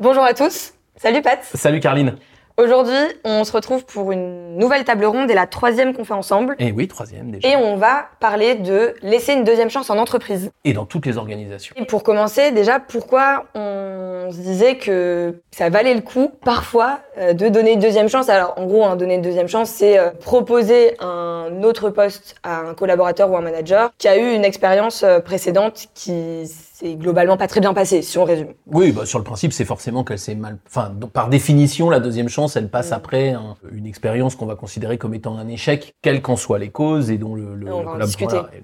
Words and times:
Bonjour 0.00 0.22
à 0.22 0.32
tous. 0.32 0.74
Salut 0.94 1.22
Pat. 1.22 1.40
Salut 1.42 1.80
Carline. 1.80 2.14
Aujourd'hui, 2.56 2.94
on 3.24 3.42
se 3.42 3.50
retrouve 3.50 3.84
pour 3.84 4.12
une 4.12 4.56
nouvelle 4.56 4.84
table 4.84 5.04
ronde 5.04 5.28
et 5.28 5.34
la 5.34 5.48
troisième 5.48 5.92
qu'on 5.92 6.04
fait 6.04 6.14
ensemble. 6.14 6.54
Et 6.60 6.70
oui, 6.70 6.86
troisième 6.86 7.32
déjà. 7.32 7.48
Et 7.48 7.56
on 7.56 7.76
va 7.76 8.06
parler 8.20 8.54
de 8.54 8.94
laisser 9.02 9.32
une 9.32 9.42
deuxième 9.42 9.70
chance 9.70 9.90
en 9.90 9.98
entreprise. 9.98 10.52
Et 10.64 10.72
dans 10.72 10.84
toutes 10.84 11.04
les 11.04 11.18
organisations. 11.18 11.74
Et 11.76 11.84
pour 11.84 12.04
commencer, 12.04 12.52
déjà, 12.52 12.78
pourquoi 12.78 13.46
on 13.56 14.28
se 14.30 14.36
disait 14.36 14.76
que 14.76 15.40
ça 15.50 15.68
valait 15.68 15.94
le 15.94 16.00
coup 16.00 16.30
parfois 16.44 17.00
euh, 17.18 17.32
de 17.32 17.48
donner 17.48 17.72
une 17.72 17.80
deuxième 17.80 18.08
chance? 18.08 18.28
Alors, 18.28 18.54
en 18.56 18.66
gros, 18.66 18.84
hein, 18.84 18.94
donner 18.94 19.14
une 19.14 19.22
deuxième 19.22 19.48
chance, 19.48 19.68
c'est 19.68 19.98
euh, 19.98 20.10
proposer 20.10 20.96
un 21.00 21.64
autre 21.64 21.90
poste 21.90 22.36
à 22.44 22.60
un 22.60 22.74
collaborateur 22.74 23.30
ou 23.32 23.36
un 23.36 23.40
manager 23.40 23.90
qui 23.98 24.06
a 24.06 24.16
eu 24.16 24.32
une 24.32 24.44
expérience 24.44 25.02
euh, 25.02 25.18
précédente 25.18 25.86
qui 25.94 26.48
c'est 26.80 26.94
globalement 26.94 27.36
pas 27.36 27.48
très 27.48 27.58
bien 27.60 27.74
passé, 27.74 28.02
si 28.02 28.18
on 28.18 28.24
résume. 28.24 28.48
Oui, 28.66 28.92
bah, 28.92 29.04
sur 29.04 29.18
le 29.18 29.24
principe, 29.24 29.52
c'est 29.52 29.64
forcément 29.64 30.04
qu'elle 30.04 30.18
s'est 30.20 30.36
mal. 30.36 30.58
Enfin, 30.68 30.90
donc, 30.90 31.10
par 31.10 31.28
définition, 31.28 31.90
la 31.90 31.98
deuxième 31.98 32.28
chance, 32.28 32.54
elle 32.54 32.68
passe 32.68 32.90
Mm. 32.90 32.94
après 32.94 33.30
un- 33.30 33.56
une 33.72 33.86
expérience 33.86 34.36
qu'on 34.36 34.46
va 34.46 34.54
considérer 34.54 34.96
comme 34.96 35.12
étant 35.12 35.36
un 35.38 35.48
échec, 35.48 35.94
quelles 36.02 36.22
qu'en 36.22 36.36
soient 36.36 36.60
les 36.60 36.70
causes, 36.70 37.10
et 37.10 37.18
dont 37.18 37.34
le, 37.34 37.56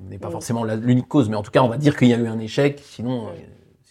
n'est 0.09 0.19
pas 0.19 0.29
Mm. 0.29 0.31
forcément 0.31 0.63
l'unique 0.65 1.09
cause, 1.09 1.29
mais 1.29 1.37
en 1.37 1.43
tout 1.43 1.51
cas, 1.51 1.63
on 1.63 1.69
va 1.69 1.77
dire 1.77 1.97
qu'il 1.97 2.07
y 2.09 2.15
a 2.15 2.19
eu 2.19 2.29
un 2.29 2.39
échec. 2.39 2.81
Sinon, 2.85 3.23
Mm. 3.25 3.29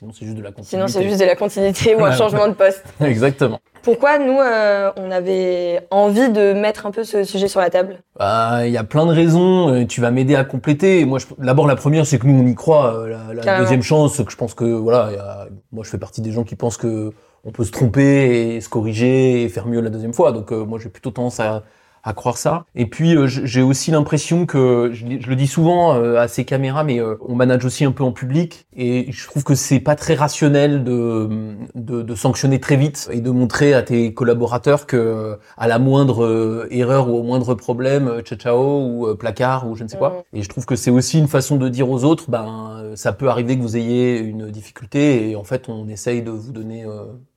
Sinon 0.04 0.14
c'est 0.14 0.26
juste 0.26 0.38
de 0.38 0.44
la 0.44 0.52
continuité. 0.52 0.70
Sinon, 0.76 0.88
c'est 0.88 1.08
juste 1.08 1.20
de 1.22 1.26
la 1.26 1.36
continuité 1.36 1.96
ou 1.96 2.04
un 2.06 2.12
changement 2.18 2.48
de 2.48 2.54
poste. 2.54 2.84
Exactement. 3.02 3.60
Pourquoi 3.82 4.18
nous, 4.18 4.40
euh, 4.40 4.92
on 4.96 5.12
avait 5.12 5.82
envie 5.92 6.30
de 6.30 6.54
mettre 6.54 6.86
un 6.86 6.92
peu 6.92 7.04
ce 7.04 7.24
sujet 7.26 7.48
sur 7.50 7.60
la 7.60 7.70
table? 7.70 8.00
Bah, 8.18 8.66
il 8.66 8.72
y 8.72 8.78
a 8.78 8.84
plein 8.86 9.06
de 9.06 9.12
raisons. 9.12 9.70
euh, 9.74 9.86
Tu 9.86 10.00
vas 10.00 10.10
m'aider 10.10 10.36
à 10.36 10.46
compléter. 10.46 11.04
Moi, 11.04 11.20
je- 11.20 11.26
d'abord, 11.44 11.68
la 11.68 11.76
première, 11.76 12.06
c'est 12.06 12.18
que 12.18 12.26
nous, 12.28 12.42
on 12.42 12.48
y 12.48 12.56
croit. 12.56 12.94
euh, 12.96 13.34
La, 13.34 13.58
deuxième 13.60 13.82
chance, 13.82 14.14
c'est 14.16 14.26
que 14.26 14.32
je 14.32 14.38
pense 14.38 14.54
que 14.54 14.64
voilà, 14.64 15.08
il 15.12 15.16
y 15.16 15.20
a- 15.20 15.48
moi, 15.74 15.84
je 15.84 15.90
fais 15.90 15.98
partie 15.98 16.22
des 16.22 16.32
gens 16.32 16.44
qui 16.44 16.56
pensent 16.56 16.78
que 16.78 17.12
on 17.46 17.52
peut 17.52 17.66
se 17.66 17.72
tromper 17.72 18.56
et 18.56 18.62
se 18.62 18.70
corriger 18.70 19.44
et 19.44 19.50
faire 19.50 19.68
mieux 19.68 19.82
la 19.82 19.90
deuxième 19.90 20.14
fois. 20.14 20.32
Donc, 20.32 20.54
euh, 20.54 20.64
moi, 20.64 20.80
j'ai 20.82 20.88
plutôt 20.88 21.12
tendance 21.12 21.42
à, 21.42 21.64
à 22.04 22.14
croire 22.14 22.38
ça. 22.38 22.66
Et 22.76 22.86
puis, 22.86 23.16
euh, 23.16 23.28
j'ai 23.28 23.62
aussi 23.62 23.90
l'impression 23.92 24.46
que, 24.46 24.90
je, 24.94 25.06
je 25.22 25.30
le 25.30 25.36
dis 25.38 25.48
souvent 25.48 25.96
euh, 25.96 26.18
à 26.18 26.28
ces 26.28 26.44
caméras, 26.44 26.84
mais 26.84 27.00
euh, 27.00 27.16
on 27.28 27.36
manage 27.36 27.64
aussi 27.64 27.86
un 27.86 27.92
peu 27.94 28.04
en 28.04 28.12
public 28.12 28.68
et 28.76 29.10
je 29.12 29.28
trouve 29.28 29.44
que 29.46 29.56
c'est 29.56 29.80
pas 29.80 29.96
très 29.96 30.14
rationnel 30.16 30.84
de, 30.84 31.30
de, 31.76 32.02
de 32.02 32.16
sanctionner 32.16 32.60
très 32.60 32.76
vite 32.76 33.08
et 33.12 33.22
de 33.22 33.30
montrer 33.30 33.74
à 33.74 33.84
tes 33.84 34.14
collaborateurs 34.14 34.86
que 34.86 35.38
à 35.58 35.68
la 35.68 35.80
moindre 35.80 36.68
erreur 36.72 37.10
ou 37.10 37.18
au 37.18 37.24
moindre 37.24 37.54
problème, 37.56 38.22
ciao 38.24 38.38
ciao 38.38 38.82
ou 38.86 39.16
placard 39.16 39.68
ou 39.70 39.76
je 39.76 39.84
ne 39.84 39.88
sais 39.90 39.98
quoi. 39.98 40.24
Et 40.34 40.42
je 40.44 40.50
trouve 40.50 40.66
que 40.66 40.76
c'est 40.76 40.92
aussi 40.92 41.20
une 41.20 41.28
façon 41.28 41.56
de 41.56 41.70
dire 41.70 41.90
aux 41.90 42.04
autres, 42.04 42.30
ben 42.30 42.92
ça 42.96 43.14
peut 43.14 43.30
arriver 43.30 43.56
que 43.58 43.62
vous 43.62 43.78
ayez 43.78 44.18
une 44.20 44.50
difficulté 44.52 45.30
et 45.30 45.36
en 45.36 45.44
fait 45.44 45.70
on 45.70 45.88
essaye 45.88 46.22
de 46.22 46.32
vous 46.32 46.52
donner 46.52 46.86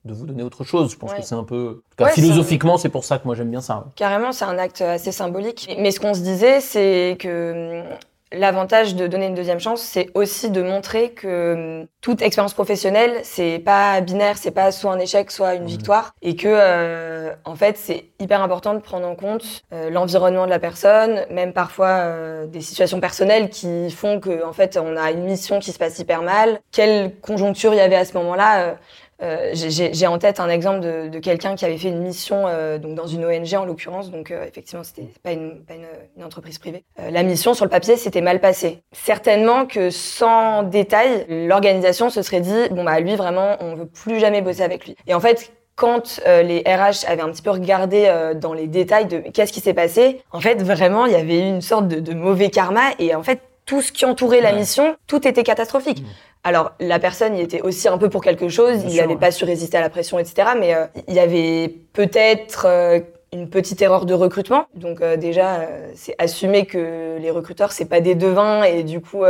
de 0.05 0.13
vous 0.13 0.25
donner 0.25 0.43
autre 0.43 0.63
chose. 0.63 0.91
Je 0.91 0.97
pense 0.97 1.11
Ouais. 1.11 1.19
que 1.19 1.25
c'est 1.25 1.35
un 1.35 1.43
peu 1.43 1.67
en 1.69 1.73
tout 1.73 1.81
cas, 1.97 2.05
Ouais, 2.05 2.11
philosophiquement 2.11 2.77
c'est 2.77 2.89
pour 2.89 3.03
ça 3.05 3.17
que 3.19 3.25
moi 3.25 3.35
j'aime 3.35 3.49
bien 3.51 3.61
ça. 3.61 3.85
Carrément, 3.95 4.31
c'est 4.31 4.45
un 4.45 4.56
acte 4.59 4.81
assez 4.81 5.11
symbolique. 5.11 5.67
Mais 5.79 5.91
ce 5.91 5.99
qu'on 5.99 6.13
se 6.13 6.21
disait, 6.21 6.59
c'est 6.61 7.17
que 7.19 7.81
hum, 7.83 7.97
l'avantage 8.33 8.95
de 8.95 9.07
donner 9.07 9.27
une 9.27 9.35
deuxième 9.35 9.59
chance, 9.61 9.81
c'est 9.81 10.09
aussi 10.13 10.49
de 10.49 10.61
montrer 10.61 11.11
que 11.11 11.53
hum, 11.81 11.87
toute 12.01 12.21
expérience 12.21 12.53
professionnelle, 12.53 13.19
c'est 13.23 13.59
pas 13.59 14.01
binaire, 14.01 14.37
c'est 14.37 14.51
pas 14.51 14.71
soit 14.73 14.91
un 14.91 14.99
échec, 14.99 15.31
soit 15.31 15.55
une 15.55 15.61
Mhm. 15.63 15.67
victoire, 15.67 16.11
et 16.21 16.35
que 16.35 16.47
euh, 16.49 17.31
en 17.45 17.55
fait, 17.55 17.77
c'est 17.77 18.05
hyper 18.19 18.41
important 18.41 18.73
de 18.73 18.79
prendre 18.79 19.07
en 19.07 19.15
compte 19.15 19.61
euh, 19.73 19.89
l'environnement 19.89 20.45
de 20.45 20.49
la 20.51 20.59
personne, 20.59 21.25
même 21.31 21.53
parfois 21.53 21.87
euh, 21.87 22.45
des 22.47 22.61
situations 22.61 22.99
personnelles 22.99 23.49
qui 23.49 23.89
font 23.91 24.19
que 24.19 24.43
en 24.45 24.53
fait, 24.53 24.77
on 24.81 24.97
a 24.97 25.11
une 25.11 25.23
mission 25.23 25.59
qui 25.59 25.71
se 25.71 25.79
passe 25.79 25.97
hyper 25.99 26.21
mal. 26.21 26.59
Quelle 26.71 27.13
conjoncture 27.21 27.73
il 27.73 27.77
y 27.77 27.81
avait 27.81 27.95
à 27.95 28.05
ce 28.05 28.13
moment-là 28.17 28.75
euh, 29.23 29.51
j'ai- 29.53 30.07
en 30.07 30.17
tête 30.19 30.39
un 30.39 30.49
exemple 30.49 30.79
de, 30.81 31.07
de 31.07 31.19
quelqu'un 31.19 31.55
qui 31.55 31.65
avait 31.65 31.77
fait 31.77 31.89
une 31.89 32.01
mission 32.01 32.43
euh, 32.47 32.77
donc 32.77 32.95
dans 32.95 33.07
une 33.07 33.25
ONG 33.25 33.53
en 33.55 33.65
l'occurrence, 33.65 34.11
donc 34.11 34.31
euh, 34.31 34.45
effectivement 34.47 34.83
c'était 34.83 35.07
pas 35.23 35.31
une, 35.31 35.63
pas 35.65 35.73
une, 35.73 35.87
une 36.17 36.23
entreprise 36.23 36.59
privée. 36.59 36.83
Euh, 36.99 37.09
la 37.11 37.23
mission 37.23 37.53
sur 37.53 37.65
le 37.65 37.69
papier 37.71 37.97
s'était 37.97 38.21
mal 38.21 38.39
passée. 38.39 38.83
Certainement 38.91 39.65
que 39.65 39.89
sans 39.89 40.63
détail, 40.63 41.25
l'organisation 41.29 42.09
se 42.09 42.21
serait 42.21 42.41
dit 42.41 42.69
bon 42.71 42.83
bah 42.83 42.99
lui 42.99 43.15
vraiment 43.15 43.57
on 43.59 43.75
veut 43.75 43.87
plus 43.87 44.19
jamais 44.19 44.41
bosser 44.41 44.61
avec 44.63 44.85
lui. 44.85 44.95
Et 45.07 45.13
en 45.13 45.19
fait 45.19 45.51
quand 45.75 46.19
euh, 46.25 46.41
les 46.41 46.59
RH 46.65 47.05
avaient 47.07 47.21
un 47.21 47.29
petit 47.29 47.43
peu 47.43 47.51
regardé 47.51 48.05
euh, 48.07 48.33
dans 48.33 48.53
les 48.53 48.65
détails 48.65 49.05
de 49.05 49.19
qu'est-ce 49.19 49.53
qui 49.53 49.59
s'est 49.59 49.75
passé, 49.75 50.21
en 50.31 50.39
fait 50.39 50.61
vraiment 50.63 51.05
il 51.05 51.11
y 51.11 51.15
avait 51.15 51.39
une 51.47 51.61
sorte 51.61 51.87
de, 51.87 51.99
de 51.99 52.13
mauvais 52.13 52.49
karma 52.49 52.81
et 52.97 53.13
en 53.13 53.21
fait 53.21 53.41
tout 53.67 53.81
ce 53.81 53.91
qui 53.91 54.05
entourait 54.05 54.41
la 54.41 54.53
mission, 54.53 54.95
tout 55.05 55.27
était 55.27 55.43
catastrophique. 55.43 56.01
Mm. 56.01 56.05
Alors, 56.43 56.71
la 56.79 56.97
personne 56.97 57.35
y 57.35 57.41
était 57.41 57.61
aussi 57.61 57.87
un 57.87 57.97
peu 57.97 58.09
pour 58.09 58.23
quelque 58.23 58.47
chose, 58.47 58.79
Bien 58.79 58.89
il 58.89 58.95
n'avait 58.95 59.13
ouais. 59.13 59.19
pas 59.19 59.31
su 59.31 59.43
résister 59.43 59.77
à 59.77 59.81
la 59.81 59.89
pression, 59.89 60.17
etc. 60.17 60.49
Mais 60.57 60.73
euh, 60.73 60.85
il 61.07 61.13
y 61.13 61.19
avait 61.19 61.75
peut-être 61.91 62.65
euh, 62.65 62.99
une 63.33 63.49
petite 63.49 63.81
erreur 63.81 64.05
de 64.05 64.13
recrutement. 64.13 64.67
Donc 64.73 65.01
euh, 65.01 65.17
déjà, 65.17 65.67
c'est 65.93 66.15
assumer 66.17 66.65
que 66.65 67.17
les 67.19 67.29
recruteurs, 67.29 67.73
c'est 67.73 67.85
pas 67.85 67.99
des 67.99 68.15
devins 68.15 68.63
et 68.63 68.83
du 68.83 69.01
coup, 69.01 69.23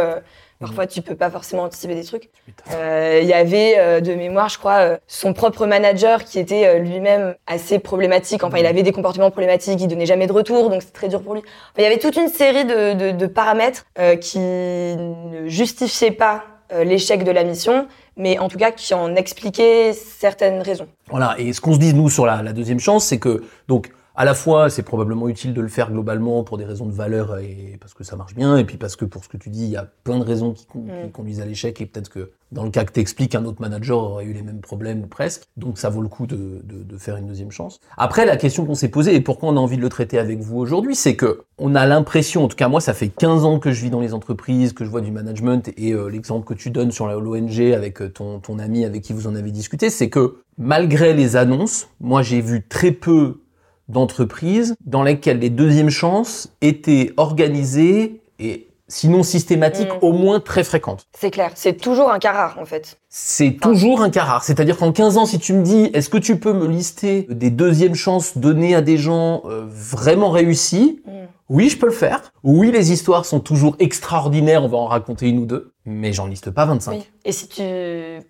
parfois, 0.60 0.88
tu 0.88 1.02
peux 1.02 1.16
pas 1.16 1.30
forcément 1.30 1.64
anticiper 1.64 1.96
des 1.96 2.04
trucs. 2.04 2.30
Euh, 2.74 3.20
Il 3.22 3.28
y 3.28 3.34
avait 3.34 3.76
euh, 3.78 4.00
de 4.00 4.14
mémoire, 4.14 4.50
je 4.50 4.58
crois, 4.58 4.78
euh, 4.78 4.98
son 5.08 5.34
propre 5.34 5.66
manager 5.66 6.24
qui 6.24 6.40
était 6.40 6.80
lui-même 6.80 7.36
assez 7.46 7.80
problématique. 7.80 8.44
Enfin, 8.44 8.58
il 8.58 8.66
avait 8.66 8.84
des 8.84 8.92
comportements 8.92 9.32
problématiques, 9.32 9.80
il 9.82 9.88
donnait 9.88 10.06
jamais 10.06 10.28
de 10.28 10.34
retour, 10.34 10.70
donc 10.70 10.82
c'était 10.82 10.98
très 10.98 11.08
dur 11.10 11.22
pour 11.22 11.34
lui. 11.34 11.42
Enfin, 11.42 11.80
il 11.80 11.84
y 11.84 11.86
avait 11.86 12.00
toute 12.00 12.16
une 12.16 12.30
série 12.30 12.66
de, 12.66 12.94
de, 12.94 13.12
de 13.12 13.28
paramètres 13.28 13.86
qui 14.22 14.40
ne 14.40 15.48
justifiaient 15.48 16.12
pas 16.12 16.44
l'échec 16.84 17.24
de 17.24 17.32
la 17.32 17.44
mission, 17.44 17.88
mais 18.18 18.40
en 18.40 18.50
tout 18.50 18.58
cas 18.58 18.72
qui 18.72 18.94
en 18.94 19.16
expliquaient 19.16 19.94
certaines 19.94 20.62
raisons. 20.62 20.88
Voilà, 21.10 21.36
et 21.38 21.54
ce 21.54 21.62
qu'on 21.62 21.74
se 21.74 21.80
dit 21.80 21.94
nous 21.94 22.10
sur 22.10 22.26
la, 22.26 22.42
la 22.44 22.52
deuxième 22.52 22.80
chance, 22.80 23.06
c'est 23.06 23.20
que 23.20 23.44
donc 23.68 23.92
à 24.18 24.26
la 24.26 24.34
fois 24.34 24.70
c'est 24.70 24.84
probablement 24.84 25.30
utile 25.30 25.54
de 25.54 25.62
le 25.62 25.68
faire 25.70 25.92
globalement 25.92 26.44
pour 26.44 26.58
des 26.58 26.66
raisons 26.66 26.86
de 26.88 26.92
valeur 26.92 27.38
et 27.38 27.78
parce 27.80 27.94
que 27.94 28.04
ça 28.04 28.16
marche 28.18 28.36
bien, 28.36 28.58
et 28.58 28.66
puis 28.66 28.76
parce 28.78 28.96
que 28.96 29.06
pour 29.06 29.24
ce 29.24 29.30
que 29.30 29.38
tu 29.38 29.50
dis, 29.50 29.64
il 29.64 29.70
y 29.70 29.78
a 29.78 29.88
plein 30.04 30.18
de 30.20 30.24
raisons 30.26 30.52
qui, 30.54 30.66
con- 30.66 30.80
Mm. 30.88 31.06
qui 31.06 31.12
conduisent 31.12 31.40
à 31.42 31.46
l'échec, 31.46 31.80
et 31.80 31.86
peut-être 31.86 32.10
que 32.10 32.32
dans 32.52 32.64
le 32.64 32.70
cas 32.70 32.84
que 32.86 32.92
t'expliques, 32.94 33.36
un 33.36 33.44
autre 33.46 33.62
manager 33.62 33.98
aurait 33.98 34.26
eu 34.26 34.34
les 34.34 34.42
mêmes 34.42 34.62
problèmes 34.62 35.04
ou 35.04 35.08
presque, 35.08 35.44
donc 35.58 35.78
ça 35.78 35.90
vaut 35.90 36.02
le 36.02 36.08
coup 36.08 36.28
de, 36.28 36.62
de, 36.64 36.84
de 36.84 36.98
faire 36.98 37.18
une 37.18 37.28
deuxième 37.28 37.52
chance. 37.52 37.80
Après, 37.98 38.26
la 38.26 38.38
question 38.38 38.66
qu'on 38.66 38.74
s'est 38.76 38.88
posée 38.88 39.16
et 39.16 39.22
pourquoi 39.22 39.50
on 39.50 39.58
a 39.58 39.60
envie 39.60 39.76
de 39.78 39.82
le 39.82 39.90
traiter 39.90 40.18
avec 40.18 40.40
vous 40.40 40.58
aujourd'hui, 40.58 40.96
c'est 40.96 41.16
que 41.16 41.42
on 41.58 41.76
a 41.76 41.86
l'impression, 41.86 42.44
en 42.46 42.48
tout 42.48 42.56
cas 42.56 42.70
moi, 42.70 42.80
ça 42.82 42.94
fait 42.94 43.10
15 43.10 43.44
ans 43.44 43.60
que 43.60 43.72
je 43.72 43.82
vis 43.84 43.90
dans 43.90 44.00
les 44.00 44.14
entreprises, 44.14 44.72
que 44.74 44.86
je 44.86 44.90
vois 44.90 45.02
du 45.02 45.12
management, 45.12 45.70
et 45.78 45.92
euh, 45.94 46.08
l'exemple 46.08 46.46
que 46.48 46.54
tu 46.54 46.70
donnes 46.72 46.92
sur 46.92 47.08
l'ONG 47.08 47.60
avec 47.76 48.02
euh, 48.02 48.10
ton, 48.10 48.40
ton 48.40 48.60
ami 48.60 48.86
avec 48.86 49.02
qui 49.04 49.12
vous 49.14 49.28
en 49.28 49.36
avez 49.36 49.52
discuté, 49.52 49.90
c'est 49.90 50.10
que 50.10 50.38
malgré 50.58 51.14
les 51.14 51.36
annonces, 51.36 51.88
moi 52.00 52.22
j'ai 52.24 52.42
vu 52.42 52.66
très 52.68 52.92
peu 52.92 53.42
d'entreprises 53.90 54.76
dans 54.86 55.04
lesquelles 55.04 55.40
les 55.40 55.50
deuxièmes 55.50 55.90
chances 55.90 56.50
étaient 56.62 57.14
organisées 57.18 58.22
et 58.40 58.68
sinon 58.90 59.22
systématiques, 59.24 59.90
Mm. 59.90 60.06
au 60.06 60.14
moins 60.14 60.40
très 60.40 60.64
fréquentes. 60.64 61.08
C'est 61.18 61.32
clair, 61.32 61.52
c'est 61.56 61.74
toujours 61.74 62.10
un 62.12 62.20
cas 62.20 62.32
rare 62.32 62.58
en 62.62 62.66
fait. 62.66 62.98
C'est 63.10 63.58
toujours 63.62 64.02
un 64.02 64.10
cas 64.10 64.24
rare. 64.24 64.44
C'est-à-dire 64.46 64.78
qu'en 64.78 64.92
15 64.94 65.18
ans, 65.18 65.26
si 65.26 65.40
tu 65.40 65.52
me 65.54 65.62
dis, 65.64 65.90
est-ce 65.94 66.10
que 66.10 66.18
tu 66.18 66.40
peux 66.40 66.54
me 66.54 66.68
lister 66.68 67.28
des 67.30 67.50
deuxièmes 67.50 67.96
chances 67.96 68.38
données 68.38 68.76
à 68.76 68.82
des 68.82 68.98
gens 68.98 69.42
euh, 69.46 69.66
vraiment 69.68 70.30
réussis? 70.30 71.02
Mm. 71.06 71.12
Oui, 71.50 71.70
je 71.70 71.78
peux 71.78 71.86
le 71.88 71.94
faire. 71.94 72.34
Oui, 72.44 72.72
les 72.72 72.92
histoires 72.92 73.26
sont 73.26 73.40
toujours 73.40 73.76
extraordinaires, 73.80 74.64
on 74.64 74.68
va 74.68 74.78
en 74.78 74.86
raconter 74.86 75.30
une 75.30 75.40
ou 75.40 75.46
deux, 75.46 75.72
mais 75.86 76.12
j'en 76.12 76.28
liste 76.28 76.52
pas 76.52 76.66
25. 76.66 76.92
Oui. 76.92 77.10
Et 77.24 77.32
si 77.32 77.48
tu 77.48 77.64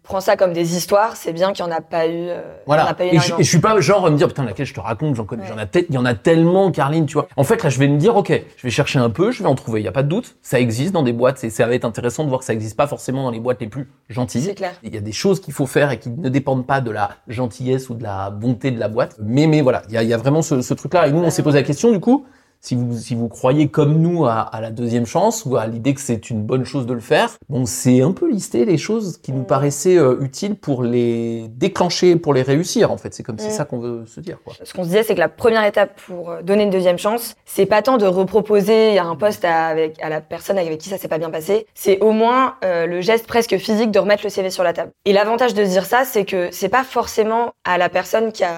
prends 0.04 0.22
ça 0.22 0.38
comme 0.38 0.54
des 0.54 0.76
histoires, 0.78 1.16
c'est 1.16 1.34
bien 1.34 1.52
qu'il 1.52 1.66
n'y 1.66 1.72
en 1.72 1.76
a 1.76 1.82
pas 1.82 2.06
eu. 2.08 2.12
euh, 2.14 2.42
il 2.44 2.46
y 2.46 2.62
en 2.62 2.64
Voilà. 2.68 2.86
a 2.90 2.94
pas 2.94 3.06
eu 3.06 3.10
Et 3.10 3.20
je, 3.20 3.34
et 3.34 3.44
je 3.44 3.50
suis 3.50 3.60
pas 3.60 3.80
genre 3.80 4.06
à 4.06 4.12
me 4.12 4.18
dire 4.18 4.28
putain 4.28 4.44
laquelle 4.46 4.68
je 4.68 4.74
te 4.76 4.80
raconte, 4.80 5.16
j'en 5.16 5.26
connais, 5.26 5.42
Ouais. 5.44 5.50
j'en 5.50 5.58
a 5.58 5.66
tel- 5.66 5.86
il 5.90 5.96
y 5.96 5.98
en 5.98 6.06
a 6.06 6.14
tellement, 6.14 6.70
Carline, 6.72 7.08
tu 7.08 7.14
vois. 7.14 7.28
En 7.38 7.44
fait 7.44 7.64
là, 7.64 7.70
je 7.70 7.80
vais 7.80 7.88
me 7.88 7.98
dire 7.98 8.16
ok, 8.16 8.32
je 8.56 8.62
vais 8.64 8.70
chercher 8.70 9.00
un 9.00 9.10
peu, 9.10 9.32
je 9.32 9.42
vais 9.42 9.50
en 9.50 9.56
trouver. 9.56 9.82
Il 9.82 9.84
y 9.86 9.88
a 9.88 9.92
pas 9.92 10.04
de 10.04 10.10
doute, 10.10 10.36
ça 10.44 10.60
existe 10.60 10.94
dans 10.94 11.04
des 11.04 11.14
boîtes. 11.14 11.44
Et 11.44 11.50
ça 11.50 11.66
va 11.66 11.74
être 11.74 11.86
intéressant 11.86 12.24
de 12.24 12.30
voir 12.30 12.40
que 12.42 12.46
ça 12.46 12.54
existe 12.54 12.78
pas 12.78 12.86
forcément 12.88 13.24
dans 13.24 13.32
les 13.32 13.40
boîtes 13.40 13.62
les 13.62 13.68
plus 13.68 13.90
gentilles. 14.10 14.42
C'est 14.44 14.54
clair. 14.56 14.74
Il 14.84 14.94
y 14.94 14.98
a 14.98 15.02
des 15.02 15.12
choses 15.12 15.40
qu'il 15.42 15.54
faut 15.56 15.66
faire 15.66 15.92
et 15.92 15.98
qui 16.00 16.10
ne 16.12 16.30
dépendent 16.30 16.68
pas 16.68 16.82
de 16.82 16.92
la 16.92 17.10
gentillesse 17.28 17.90
ou 17.90 17.96
de 17.96 18.04
la 18.04 18.30
bonté 18.30 18.70
de 18.70 18.80
la 18.80 18.88
boîte. 18.90 19.16
Mais, 19.20 19.48
mais 19.48 19.62
voilà, 19.62 19.82
il 19.90 19.96
y 19.96 19.98
a, 19.98 20.04
il 20.04 20.10
y 20.10 20.14
a 20.14 20.18
vraiment 20.18 20.44
ce, 20.44 20.62
ce 20.62 20.74
truc-là. 20.76 21.08
Et 21.08 21.12
nous, 21.12 21.24
on 21.24 21.30
s'est 21.32 21.44
posé 21.44 21.58
la 21.58 21.64
question, 21.66 21.92
du 21.92 22.00
coup, 22.00 22.26
si 22.68 22.76
vous, 22.76 22.98
si 22.98 23.16
vous 23.16 23.30
croyez 23.30 23.70
comme 23.70 23.98
nous 24.02 24.26
à, 24.26 24.42
à 24.42 24.60
la 24.62 24.72
deuxième 24.72 25.06
chance 25.06 25.46
ou 25.46 25.56
à 25.56 25.68
l'idée 25.68 25.94
que 25.94 26.02
c'est 26.02 26.30
une 26.30 26.44
bonne 26.44 26.66
chose 26.66 26.86
de 26.86 26.94
le 26.94 27.00
faire, 27.00 27.38
bon, 27.50 27.66
c'est 27.66 28.02
un 28.02 28.12
peu 28.12 28.30
lister 28.30 28.66
les 28.66 28.78
choses 28.78 29.18
qui 29.18 29.32
nous 29.32 29.44
paraissaient 29.44 29.98
euh, 29.98 30.18
utiles 30.22 30.56
pour 30.56 30.84
les 30.84 31.48
déclencher, 31.50 32.16
pour 32.18 32.34
les 32.34 32.42
réussir, 32.42 32.92
en 32.92 32.98
fait. 32.98 33.14
C'est 33.14 33.24
comme 33.24 33.38
c'est 33.40 33.48
Mm. 33.48 33.52
ça 33.52 33.66
qu'on 33.66 33.80
veut 33.80 34.06
se 34.06 34.20
dire, 34.20 34.38
quoi. 34.44 34.54
Ce 34.64 34.74
qu'on 34.74 34.84
se 34.84 34.90
disait, 34.90 35.04
c'est 35.04 35.16
que 35.16 35.20
la 35.20 35.30
première 35.30 35.64
étape 35.64 36.00
pour 36.06 36.30
euh, 36.32 36.42
donner 36.42 36.64
une 36.64 36.70
deuxième 36.70 36.98
chance, 36.98 37.36
c'est 37.46 37.66
pas 37.66 37.82
tant 37.82 37.98
de 37.98 38.06
reproposer 38.06 39.00
un 39.00 39.16
poste 39.16 39.46
à, 39.46 39.68
avec, 39.68 40.02
à 40.04 40.10
la 40.10 40.20
personne 40.22 40.58
avec 40.58 40.78
qui 40.78 40.90
ça 40.90 40.98
s'est 40.98 41.08
pas 41.08 41.18
bien 41.20 41.30
passé, 41.30 41.68
c'est 41.74 42.00
au 42.02 42.12
moins 42.12 42.56
euh, 42.66 42.86
le 42.86 43.00
geste 43.02 43.28
presque 43.28 43.58
physique 43.58 43.92
de 43.92 44.00
remettre 44.00 44.24
le 44.24 44.30
CV 44.30 44.50
sur 44.50 44.64
la 44.64 44.74
table. 44.74 44.92
Et 45.06 45.14
l'avantage 45.14 45.54
de 45.54 45.64
se 45.64 45.70
dire 45.70 45.86
ça, 45.86 46.04
c'est 46.04 46.26
que 46.26 46.50
c'est 46.52 46.70
pas 46.70 46.84
forcément 46.84 47.54
à 47.64 47.78
la 47.78 47.88
personne 47.90 48.32
qui 48.34 48.44
a 48.44 48.56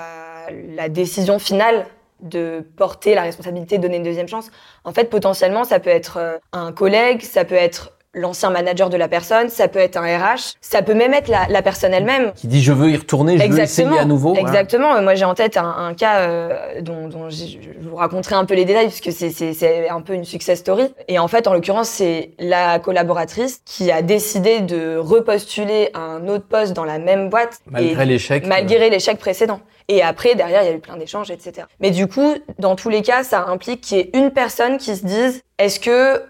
la 0.75 0.89
décision 0.89 1.37
finale 1.37 1.85
de 2.21 2.65
porter 2.75 3.15
la 3.15 3.23
responsabilité 3.23 3.77
de 3.77 3.83
donner 3.83 3.97
une 3.97 4.03
deuxième 4.03 4.27
chance. 4.27 4.51
En 4.83 4.93
fait, 4.93 5.05
potentiellement, 5.05 5.63
ça 5.63 5.79
peut 5.79 5.89
être 5.89 6.17
euh, 6.17 6.37
un 6.51 6.71
collègue, 6.71 7.21
ça 7.21 7.45
peut 7.45 7.55
être 7.55 7.98
l'ancien 8.13 8.49
manager 8.49 8.89
de 8.89 8.97
la 8.97 9.07
personne, 9.07 9.49
ça 9.49 9.67
peut 9.67 9.79
être 9.79 9.97
un 9.97 10.17
RH, 10.17 10.55
ça 10.61 10.81
peut 10.81 10.93
même 10.93 11.13
être 11.13 11.27
la, 11.27 11.47
la 11.47 11.61
personne 11.61 11.93
elle-même. 11.93 12.31
Qui 12.33 12.47
dit 12.47 12.63
je 12.63 12.73
veux 12.73 12.89
y 12.89 12.97
retourner, 12.97 13.37
je 13.37 13.47
veux 13.47 13.59
essayer 13.59 13.99
à 13.99 14.05
nouveau. 14.05 14.35
Exactement. 14.35 15.01
Moi, 15.01 15.15
j'ai 15.15 15.25
en 15.25 15.35
tête 15.35 15.57
un, 15.57 15.75
un 15.77 15.93
cas 15.93 16.21
euh, 16.21 16.81
dont, 16.81 17.07
dont 17.07 17.29
je 17.29 17.45
vous 17.81 17.95
raconterai 17.95 18.35
un 18.35 18.45
peu 18.45 18.55
les 18.55 18.65
détails 18.65 18.89
puisque 18.89 19.11
c'est 19.11 19.89
un 19.89 20.01
peu 20.01 20.13
une 20.13 20.25
success 20.25 20.59
story. 20.59 20.93
Et 21.07 21.19
en 21.19 21.27
fait, 21.27 21.47
en 21.47 21.53
l'occurrence, 21.53 21.89
c'est 21.89 22.31
la 22.39 22.79
collaboratrice 22.79 23.61
qui 23.65 23.91
a 23.91 24.01
décidé 24.01 24.61
de 24.61 24.97
repostuler 24.97 25.89
un 25.93 26.27
autre 26.27 26.45
poste 26.45 26.73
dans 26.73 26.85
la 26.85 26.99
même 26.99 27.29
boîte. 27.29 27.59
Malgré 27.69 28.05
l'échec. 28.05 28.45
Malgré 28.45 28.87
euh. 28.87 28.89
l'échec 28.89 29.17
précédent. 29.19 29.59
Et 29.87 30.03
après, 30.03 30.35
derrière, 30.35 30.61
il 30.63 30.65
y 30.67 30.71
a 30.71 30.75
eu 30.75 30.79
plein 30.79 30.97
d'échanges, 30.97 31.31
etc. 31.31 31.67
Mais 31.79 31.89
du 31.89 32.07
coup, 32.07 32.35
dans 32.59 32.75
tous 32.75 32.89
les 32.89 33.01
cas, 33.01 33.23
ça 33.23 33.45
implique 33.47 33.81
qu'il 33.81 33.97
y 33.97 34.01
ait 34.01 34.11
une 34.13 34.29
personne 34.29 34.77
qui 34.77 34.95
se 34.95 35.03
dise, 35.03 35.41
est-ce 35.57 35.79
que 35.79 36.21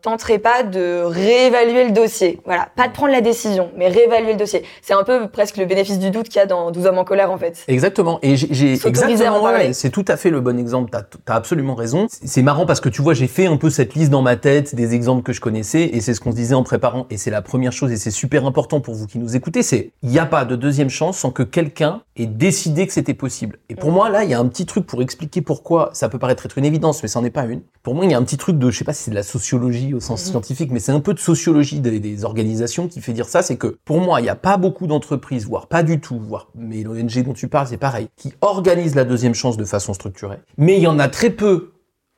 tenterait 0.00 0.38
pas 0.38 0.62
de 0.62 1.02
réévaluer 1.04 1.84
le 1.84 1.92
dossier. 1.92 2.40
Voilà, 2.44 2.68
pas 2.76 2.88
de 2.88 2.92
prendre 2.92 3.12
la 3.12 3.20
décision, 3.20 3.70
mais 3.76 3.88
réévaluer 3.88 4.32
le 4.32 4.38
dossier. 4.38 4.62
C'est 4.82 4.94
un 4.94 5.04
peu 5.04 5.28
presque 5.28 5.56
le 5.56 5.66
bénéfice 5.66 5.98
du 5.98 6.10
doute 6.10 6.28
qu'il 6.28 6.36
y 6.36 6.42
a 6.42 6.46
dans 6.46 6.70
12 6.70 6.86
hommes 6.86 6.98
en 6.98 7.04
colère 7.04 7.30
en 7.30 7.38
fait. 7.38 7.64
Exactement. 7.68 8.18
Et 8.22 8.36
j'ai 8.36 8.72
exactement 8.72 9.40
c'est 9.72 9.90
tout 9.90 10.04
à 10.08 10.16
fait 10.16 10.30
le 10.30 10.40
bon 10.40 10.58
exemple. 10.58 10.90
T'as 10.90 11.32
as 11.32 11.36
absolument 11.36 11.74
raison. 11.74 12.06
C'est 12.10 12.42
marrant 12.42 12.66
parce 12.66 12.80
que 12.80 12.88
tu 12.88 13.02
vois, 13.02 13.14
j'ai 13.14 13.26
fait 13.26 13.46
un 13.46 13.56
peu 13.56 13.70
cette 13.70 13.94
liste 13.94 14.10
dans 14.10 14.22
ma 14.22 14.36
tête 14.36 14.74
des 14.74 14.94
exemples 14.94 15.22
que 15.22 15.32
je 15.32 15.40
connaissais 15.40 15.82
et 15.82 16.00
c'est 16.00 16.14
ce 16.14 16.20
qu'on 16.20 16.30
se 16.30 16.36
disait 16.36 16.54
en 16.54 16.62
préparant 16.62 17.06
et 17.10 17.16
c'est 17.16 17.30
la 17.30 17.42
première 17.42 17.72
chose 17.72 17.92
et 17.92 17.96
c'est 17.96 18.10
super 18.10 18.46
important 18.46 18.80
pour 18.80 18.94
vous 18.94 19.06
qui 19.06 19.18
nous 19.18 19.36
écoutez, 19.36 19.62
c'est 19.62 19.92
il 20.02 20.10
n'y 20.10 20.18
a 20.18 20.26
pas 20.26 20.44
de 20.44 20.56
deuxième 20.56 20.90
chance 20.90 21.18
sans 21.18 21.30
que 21.30 21.42
quelqu'un 21.42 22.02
ait 22.16 22.26
décidé 22.26 22.86
que 22.86 22.92
c'était 22.92 23.14
possible. 23.14 23.58
Et 23.68 23.74
pour 23.74 23.90
mm. 23.90 23.94
moi 23.94 24.10
là, 24.10 24.24
il 24.24 24.30
y 24.30 24.34
a 24.34 24.38
un 24.38 24.48
petit 24.48 24.66
truc 24.66 24.86
pour 24.86 25.02
expliquer 25.02 25.40
pourquoi 25.40 25.90
ça 25.92 26.08
peut 26.08 26.18
paraître 26.18 26.46
être 26.46 26.58
une 26.58 26.64
évidence 26.64 27.02
mais 27.02 27.08
ça 27.08 27.20
n'en 27.20 27.26
est 27.26 27.30
pas 27.30 27.44
une. 27.44 27.62
Pour 27.82 27.94
moi, 27.94 28.04
il 28.04 28.10
y 28.10 28.14
a 28.14 28.18
un 28.18 28.22
petit 28.22 28.36
truc 28.36 28.58
de 28.58 28.70
je 28.70 28.78
sais 28.78 28.84
pas 28.84 28.92
si 28.92 29.04
c'est 29.04 29.10
de 29.10 29.16
la 29.16 29.22
sociologie 29.22 29.89
au 29.94 30.00
sens 30.00 30.22
scientifique, 30.22 30.70
mais 30.70 30.80
c'est 30.80 30.92
un 30.92 31.00
peu 31.00 31.14
de 31.14 31.18
sociologie 31.18 31.80
des, 31.80 32.24
organisations 32.24 32.88
qui 32.88 33.00
fait 33.00 33.12
dire 33.12 33.28
ça, 33.28 33.42
c'est 33.42 33.56
que 33.56 33.78
pour 33.84 34.00
moi, 34.00 34.20
il 34.20 34.24
n'y 34.24 34.28
a 34.28 34.36
pas 34.36 34.56
beaucoup 34.56 34.86
d'entreprises, 34.86 35.46
voire 35.46 35.66
pas 35.66 35.82
du 35.82 36.00
tout, 36.00 36.18
voire, 36.18 36.48
mais 36.54 36.82
l'ONG 36.82 37.22
dont 37.24 37.32
tu 37.32 37.48
parles, 37.48 37.68
c'est 37.68 37.76
pareil, 37.76 38.08
qui 38.16 38.32
organisent 38.40 38.94
la 38.94 39.04
deuxième 39.04 39.34
chance 39.34 39.56
de 39.56 39.64
façon 39.64 39.94
structurée. 39.94 40.38
Mais 40.58 40.76
il 40.76 40.82
y 40.82 40.86
en 40.86 40.98
a 40.98 41.08
très 41.08 41.30
peu, 41.30 41.72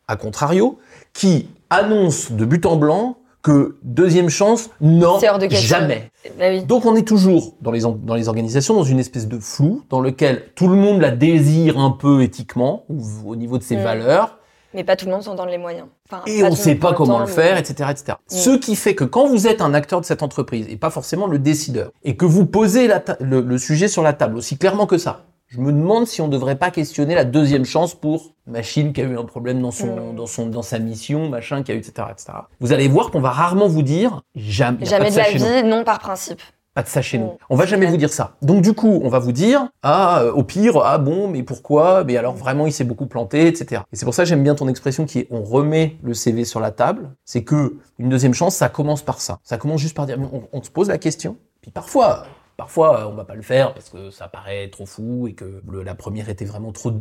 à 0.09 0.17
contrario, 0.17 0.79
qui 1.13 1.49
annoncent 1.71 2.35
de 2.35 2.45
but 2.45 2.67
en 2.67 2.77
blanc 2.77 3.17
que 3.43 3.77
deuxième 3.83 4.29
chance, 4.29 4.71
non, 4.81 5.19
jamais. 5.51 6.11
Bah 6.39 6.61
Donc 6.61 6.87
on 6.87 6.95
est 6.95 7.07
toujours 7.07 7.55
dans 7.61 7.73
les, 7.73 7.81
dans 7.81 8.15
les 8.15 8.29
organisations 8.29 8.75
dans 8.75 8.85
une 8.85 9.01
espèce 9.01 9.27
de 9.27 9.39
flou 9.39 9.83
dans 9.91 10.01
lequel 10.01 10.45
tout 10.55 10.69
le 10.69 10.77
monde 10.77 11.01
la 11.01 11.11
désire 11.11 11.79
un 11.79 11.91
peu 11.91 12.23
éthiquement 12.23 12.85
ou 12.89 13.03
au 13.27 13.35
niveau 13.35 13.59
de 13.59 13.65
ses 13.65 13.77
mm. 13.77 13.83
valeurs, 13.83 14.39
mais 14.75 14.85
pas 14.85 14.97
tout 14.97 15.07
le 15.07 15.13
monde 15.13 15.23
s'en 15.23 15.35
donne 15.35 15.49
les 15.49 15.59
moyens. 15.59 15.87
et 16.27 16.43
on 16.45 16.51
ne 16.51 16.57
sait 16.57 16.75
pas 16.75 16.93
comment 16.93 17.21
le, 17.21 17.27
faire, 17.27 17.57
etc., 17.57 17.91
etc. 17.91 18.13
Mm. 18.31 18.35
Ce 18.35 18.51
qui 18.51 18.77
fait 18.77 18.95
que 18.95 19.05
quand 19.05 19.27
vous 19.27 19.47
êtes 19.47 19.61
un 19.61 19.75
acteur 19.75 20.01
de 20.01 20.07
cette 20.07 20.23
entreprise 20.23 20.67
et 20.69 20.77
pas 20.77 20.91
forcément 20.91 21.27
le 21.27 21.39
décideur, 21.39 21.91
et 22.03 22.17
que 22.17 22.25
vous 22.25 22.47
posez 22.47 22.89
le, 23.21 23.59
sujet 23.59 23.89
sur 23.89 24.03
la 24.03 24.13
table 24.13 24.37
aussi 24.37 24.57
clairement 24.59 24.87
que 24.87 24.99
ça, 24.99 25.25
je 25.49 25.61
me 25.61 25.71
demande 25.71 26.07
si 26.07 26.23
on 26.23 26.29
ne 26.29 26.33
devrait 26.33 26.57
pas 26.57 26.71
questionner 26.71 27.15
la 27.15 27.25
deuxième 27.25 27.67
chance 27.67 27.95
pour 27.95 28.33
machine 28.47 28.95
qui 28.95 29.03
a 29.03 29.05
eu 29.05 29.19
un 29.19 29.25
problème 29.25 29.61
dans 29.61 29.71
son, 29.71 30.13
mm. 30.13 30.17
dans 30.17 30.27
son, 30.27 30.47
dans 30.47 30.63
sa 30.63 30.79
mission, 30.79 31.29
machin 31.29 31.63
qui 31.63 31.73
a 31.73 31.75
eu, 31.75 31.79
etc., 31.79 32.09
etc. 32.11 32.33
Vous 32.61 32.73
allez 32.73 32.89
voir 32.89 33.11
qu'on 33.11 33.21
va 33.21 33.31
rarement 33.31 33.69
vous 33.69 33.83
dire 33.83 34.23
jamais. 34.35 34.87
Jamais 34.87 35.11
de, 35.11 35.15
de 35.15 35.19
la 35.19 35.31
vie, 35.31 35.69
non 35.69 35.85
par 35.85 35.99
principe. 35.99 36.41
Pas 36.75 36.83
de 36.83 36.89
ça 36.89 37.03
chez 37.03 37.19
nous. 37.19 37.37
On 37.51 37.57
va 37.57 37.67
jamais 37.67 37.87
vous 37.87 37.99
dire 37.99 38.13
ça. 38.13 38.37
Donc 38.41 38.63
du 38.63 38.73
coup, 38.73 39.01
on 39.05 39.09
va 39.09 39.19
vous 39.19 39.33
dire 39.33 39.69
ah 39.83 40.23
euh, 40.23 40.33
au 40.33 40.43
pire 40.43 40.79
ah 40.83 40.97
bon 40.97 41.29
mais 41.29 41.43
pourquoi? 41.43 42.03
Mais 42.05 42.17
alors 42.17 42.35
vraiment 42.35 42.67
il 42.67 42.73
s'est 42.73 42.85
beaucoup 42.85 43.07
planté 43.07 43.47
etc. 43.47 43.83
Et 43.93 43.97
c'est 43.97 44.07
pour 44.07 44.15
ça 44.15 44.23
que 44.23 44.29
j'aime 44.31 44.43
bien 44.43 44.55
ton 44.55 44.69
expression 44.69 45.05
qui 45.05 45.21
est 45.21 45.29
on 45.31 45.43
remet 45.43 45.99
le 46.03 46.15
CV 46.15 46.45
sur 46.45 46.61
la 46.61 46.71
table. 46.71 47.11
C'est 47.25 47.45
que 47.45 47.77
une 47.99 48.09
deuxième 48.09 48.33
chance 48.33 48.57
ça 48.57 48.71
commence 48.71 49.03
par 49.03 49.21
ça. 49.21 49.39
Ça 49.43 49.59
commence 49.59 49.81
juste 49.81 49.95
par 49.95 50.07
dire 50.07 50.19
on, 50.19 50.45
on 50.51 50.63
se 50.63 50.71
pose 50.71 50.89
la 50.89 50.99
question. 50.99 51.37
Puis 51.61 51.71
parfois 51.71 52.25
Parfois, 52.63 53.01
euh, 53.01 53.09
on 53.11 53.15
va 53.15 53.25
pas 53.25 53.35
le 53.35 53.43
faire 53.43 53.75
parce 53.75 53.89
que 53.89 54.11
ça 54.11 54.29
paraît 54.29 54.69
trop 54.69 54.87
fou 54.87 55.27
et 55.27 55.33
que 55.33 55.61
la 55.85 55.97
première 55.97 56.29
était 56.29 56.45
vraiment 56.45 56.71
trop, 56.71 56.93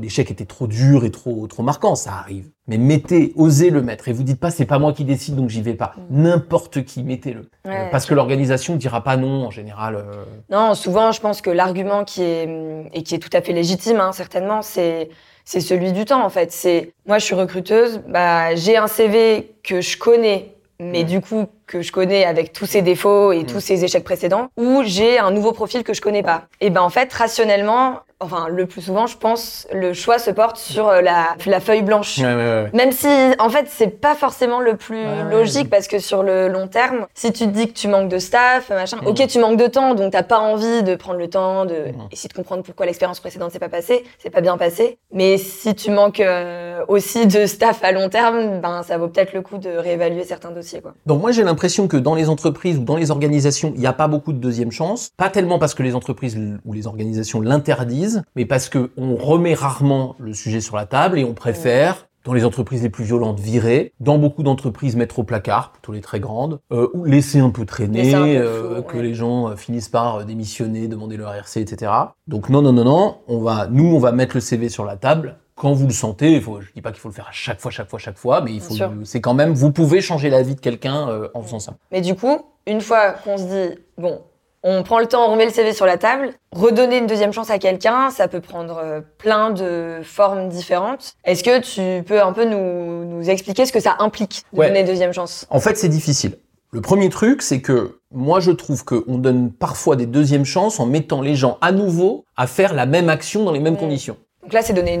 l'échec 0.00 0.30
était 0.30 0.46
trop 0.46 0.66
dur 0.66 1.04
et 1.04 1.10
trop, 1.10 1.46
trop 1.46 1.62
marquant. 1.62 1.94
Ça 1.94 2.12
arrive. 2.12 2.48
Mais 2.68 2.78
mettez, 2.78 3.34
osez 3.36 3.68
le 3.68 3.82
mettre 3.82 4.08
et 4.08 4.14
vous 4.14 4.22
dites 4.22 4.40
pas 4.40 4.50
c'est 4.50 4.64
pas 4.64 4.78
moi 4.78 4.94
qui 4.94 5.04
décide 5.04 5.36
donc 5.36 5.50
j'y 5.50 5.60
vais 5.60 5.74
pas. 5.74 5.92
Mm. 6.08 6.22
N'importe 6.22 6.84
qui, 6.84 7.02
mettez-le. 7.02 7.50
Euh, 7.66 7.90
parce 7.90 8.06
que 8.06 8.14
l'organisation 8.14 8.76
dira 8.76 9.04
pas 9.04 9.18
non 9.18 9.44
en 9.44 9.50
général. 9.50 9.96
Euh. 9.96 10.24
Non, 10.48 10.74
souvent 10.74 11.12
je 11.12 11.20
pense 11.20 11.42
que 11.42 11.50
l'argument 11.50 12.04
qui 12.04 12.22
est 12.22 12.48
et 12.94 13.02
qui 13.02 13.14
est 13.14 13.18
tout 13.18 13.36
à 13.36 13.42
fait 13.42 13.52
légitime, 13.52 14.00
hein, 14.00 14.12
certainement, 14.12 14.62
c'est 14.62 15.10
c'est 15.44 15.60
celui 15.60 15.92
du 15.92 16.06
temps 16.06 16.24
en 16.24 16.30
fait. 16.30 16.50
C'est 16.50 16.94
moi 17.04 17.18
je 17.18 17.26
suis 17.26 17.34
recruteuse, 17.34 18.00
bah 18.08 18.54
j'ai 18.54 18.78
un 18.78 18.86
CV 18.86 19.54
que 19.62 19.82
je 19.82 19.98
connais 19.98 20.54
mais 20.80 21.04
du 21.04 21.20
coup 21.20 21.46
que 21.70 21.82
je 21.82 21.92
connais 21.92 22.24
avec 22.24 22.52
tous 22.52 22.66
ses 22.66 22.82
défauts 22.82 23.30
et 23.30 23.44
tous 23.44 23.60
ses 23.60 23.84
échecs 23.84 24.02
précédents, 24.02 24.48
ou 24.56 24.82
j'ai 24.84 25.20
un 25.20 25.30
nouveau 25.30 25.52
profil 25.52 25.84
que 25.84 25.94
je 25.94 26.00
connais 26.00 26.24
pas. 26.24 26.42
Et 26.60 26.68
ben 26.68 26.82
en 26.82 26.90
fait, 26.90 27.12
rationnellement, 27.12 28.00
enfin 28.18 28.48
le 28.50 28.66
plus 28.66 28.82
souvent, 28.82 29.06
je 29.06 29.16
pense, 29.16 29.66
le 29.72 29.92
choix 29.94 30.18
se 30.18 30.30
porte 30.30 30.58
sur 30.58 30.88
euh, 30.88 31.00
la, 31.00 31.28
la 31.46 31.60
feuille 31.60 31.82
blanche. 31.82 32.18
Ouais, 32.18 32.24
ouais, 32.24 32.34
ouais. 32.34 32.70
Même 32.74 32.92
si, 32.92 33.08
en 33.38 33.48
fait, 33.48 33.66
c'est 33.68 34.00
pas 34.00 34.14
forcément 34.14 34.60
le 34.60 34.76
plus 34.76 35.04
logique 35.30 35.70
parce 35.70 35.86
que 35.86 35.98
sur 35.98 36.22
le 36.22 36.48
long 36.48 36.66
terme, 36.66 37.06
si 37.14 37.32
tu 37.32 37.44
te 37.44 37.50
dis 37.50 37.68
que 37.68 37.72
tu 37.72 37.88
manques 37.88 38.08
de 38.08 38.18
staff, 38.18 38.68
machin, 38.70 38.98
mm. 39.02 39.06
ok, 39.06 39.26
tu 39.28 39.38
manques 39.38 39.56
de 39.56 39.68
temps, 39.68 39.94
donc 39.94 40.12
t'as 40.12 40.24
pas 40.24 40.40
envie 40.40 40.82
de 40.82 40.96
prendre 40.96 41.18
le 41.18 41.30
temps 41.30 41.64
de 41.64 41.74
mm. 41.74 42.08
essayer 42.10 42.28
de 42.28 42.34
comprendre 42.34 42.64
pourquoi 42.64 42.84
l'expérience 42.84 43.20
précédente 43.20 43.52
s'est 43.52 43.60
pas 43.60 43.68
passée, 43.68 44.04
c'est 44.18 44.30
pas 44.30 44.40
bien 44.40 44.58
passé. 44.58 44.98
Mais 45.12 45.38
si 45.38 45.74
tu 45.74 45.90
manques 45.90 46.20
euh, 46.20 46.84
aussi 46.88 47.26
de 47.26 47.46
staff 47.46 47.82
à 47.84 47.92
long 47.92 48.08
terme, 48.08 48.60
ben 48.60 48.82
ça 48.82 48.98
vaut 48.98 49.08
peut-être 49.08 49.32
le 49.32 49.40
coup 49.40 49.58
de 49.58 49.70
réévaluer 49.70 50.24
certains 50.24 50.50
dossiers, 50.50 50.82
quoi. 50.82 50.94
Donc 51.06 51.20
moi 51.20 51.30
j'ai 51.30 51.42
l'impression 51.42 51.59
que 51.60 51.96
dans 51.96 52.14
les 52.14 52.28
entreprises 52.28 52.78
ou 52.78 52.84
dans 52.84 52.96
les 52.96 53.10
organisations, 53.10 53.72
il 53.74 53.80
n'y 53.80 53.86
a 53.86 53.92
pas 53.92 54.08
beaucoup 54.08 54.32
de 54.32 54.38
deuxième 54.38 54.72
chance. 54.72 55.10
Pas 55.16 55.28
tellement 55.28 55.58
parce 55.58 55.74
que 55.74 55.82
les 55.82 55.94
entreprises 55.94 56.38
ou 56.64 56.72
les 56.72 56.86
organisations 56.86 57.40
l'interdisent 57.40 58.22
mais 58.36 58.44
parce 58.44 58.68
que 58.68 58.90
on 58.96 59.16
remet 59.16 59.54
rarement 59.54 60.16
le 60.18 60.34
sujet 60.34 60.60
sur 60.60 60.76
la 60.76 60.86
table 60.86 61.18
et 61.18 61.24
on 61.24 61.34
préfère 61.34 62.06
dans 62.24 62.34
les 62.34 62.44
entreprises 62.44 62.82
les 62.82 62.90
plus 62.90 63.04
violentes, 63.04 63.40
virer. 63.40 63.92
Dans 63.98 64.18
beaucoup 64.18 64.42
d'entreprises, 64.42 64.94
mettre 64.94 65.20
au 65.20 65.24
placard, 65.24 65.72
plutôt 65.72 65.92
les 65.92 66.02
très 66.02 66.20
grandes, 66.20 66.60
euh, 66.70 66.88
ou 66.92 67.04
laisser 67.04 67.38
un 67.38 67.48
peu 67.48 67.64
traîner, 67.64 68.14
euh, 68.14 68.82
que 68.82 68.98
les 68.98 69.14
gens 69.14 69.48
euh, 69.48 69.56
finissent 69.56 69.88
par 69.88 70.24
démissionner, 70.26 70.86
demander 70.86 71.16
leur 71.16 71.32
RC, 71.32 71.60
etc. 71.60 71.90
Donc 72.28 72.50
non, 72.50 72.60
non, 72.60 72.74
non, 72.74 72.84
non, 72.84 73.16
on 73.26 73.40
va, 73.40 73.68
nous, 73.70 73.86
on 73.86 73.98
va 73.98 74.12
mettre 74.12 74.36
le 74.36 74.40
CV 74.40 74.68
sur 74.68 74.84
la 74.84 74.96
table. 74.96 75.36
Quand 75.60 75.72
vous 75.72 75.86
le 75.86 75.92
sentez, 75.92 76.40
faut, 76.40 76.62
je 76.62 76.72
dis 76.74 76.80
pas 76.80 76.90
qu'il 76.90 77.00
faut 77.00 77.10
le 77.10 77.14
faire 77.14 77.28
à 77.28 77.32
chaque 77.32 77.60
fois, 77.60 77.70
chaque 77.70 77.90
fois, 77.90 77.98
chaque 77.98 78.16
fois, 78.16 78.40
mais 78.40 78.52
il 78.52 78.62
faut, 78.62 78.74
c'est 79.04 79.20
quand 79.20 79.34
même, 79.34 79.52
vous 79.52 79.72
pouvez 79.72 80.00
changer 80.00 80.30
la 80.30 80.42
vie 80.42 80.54
de 80.54 80.60
quelqu'un 80.60 81.28
en 81.34 81.42
faisant 81.42 81.58
ça. 81.58 81.74
Mais 81.92 82.00
du 82.00 82.14
coup, 82.14 82.40
une 82.66 82.80
fois 82.80 83.10
qu'on 83.10 83.36
se 83.36 83.42
dit, 83.42 83.78
bon, 83.98 84.22
on 84.62 84.82
prend 84.82 84.98
le 84.98 85.06
temps, 85.06 85.26
on 85.26 85.32
remet 85.32 85.46
le 85.46 85.52
CV 85.52 85.72
sur 85.72 85.86
la 85.86 85.96
table. 85.96 86.30
Redonner 86.52 86.98
une 86.98 87.06
deuxième 87.06 87.32
chance 87.32 87.50
à 87.50 87.58
quelqu'un, 87.58 88.10
ça 88.10 88.28
peut 88.28 88.40
prendre 88.40 88.78
euh, 88.78 89.00
plein 89.18 89.50
de 89.50 90.00
formes 90.02 90.48
différentes. 90.48 91.14
Est-ce 91.24 91.42
que 91.42 91.60
tu 91.60 92.02
peux 92.04 92.20
un 92.20 92.32
peu 92.32 92.44
nous, 92.44 93.04
nous 93.04 93.30
expliquer 93.30 93.64
ce 93.64 93.72
que 93.72 93.80
ça 93.80 93.96
implique 94.00 94.44
de 94.52 94.62
donner 94.62 94.80
une 94.80 94.86
deuxième 94.86 95.12
chance? 95.12 95.46
En 95.50 95.60
fait, 95.60 95.76
c'est 95.76 95.88
difficile. 95.88 96.36
Le 96.72 96.80
premier 96.80 97.08
truc, 97.08 97.42
c'est 97.42 97.60
que 97.60 98.00
moi, 98.12 98.38
je 98.40 98.50
trouve 98.50 98.84
qu'on 98.84 99.18
donne 99.18 99.50
parfois 99.50 99.96
des 99.96 100.06
deuxièmes 100.06 100.44
chances 100.44 100.78
en 100.78 100.86
mettant 100.86 101.20
les 101.20 101.34
gens 101.34 101.58
à 101.60 101.72
nouveau 101.72 102.24
à 102.36 102.46
faire 102.46 102.74
la 102.74 102.86
même 102.86 103.08
action 103.08 103.44
dans 103.44 103.52
les 103.52 103.60
mêmes 103.60 103.76
conditions. 103.76 104.16
Donc 104.42 104.52
là, 104.54 104.62
c'est 104.62 104.72
donner 104.72 104.98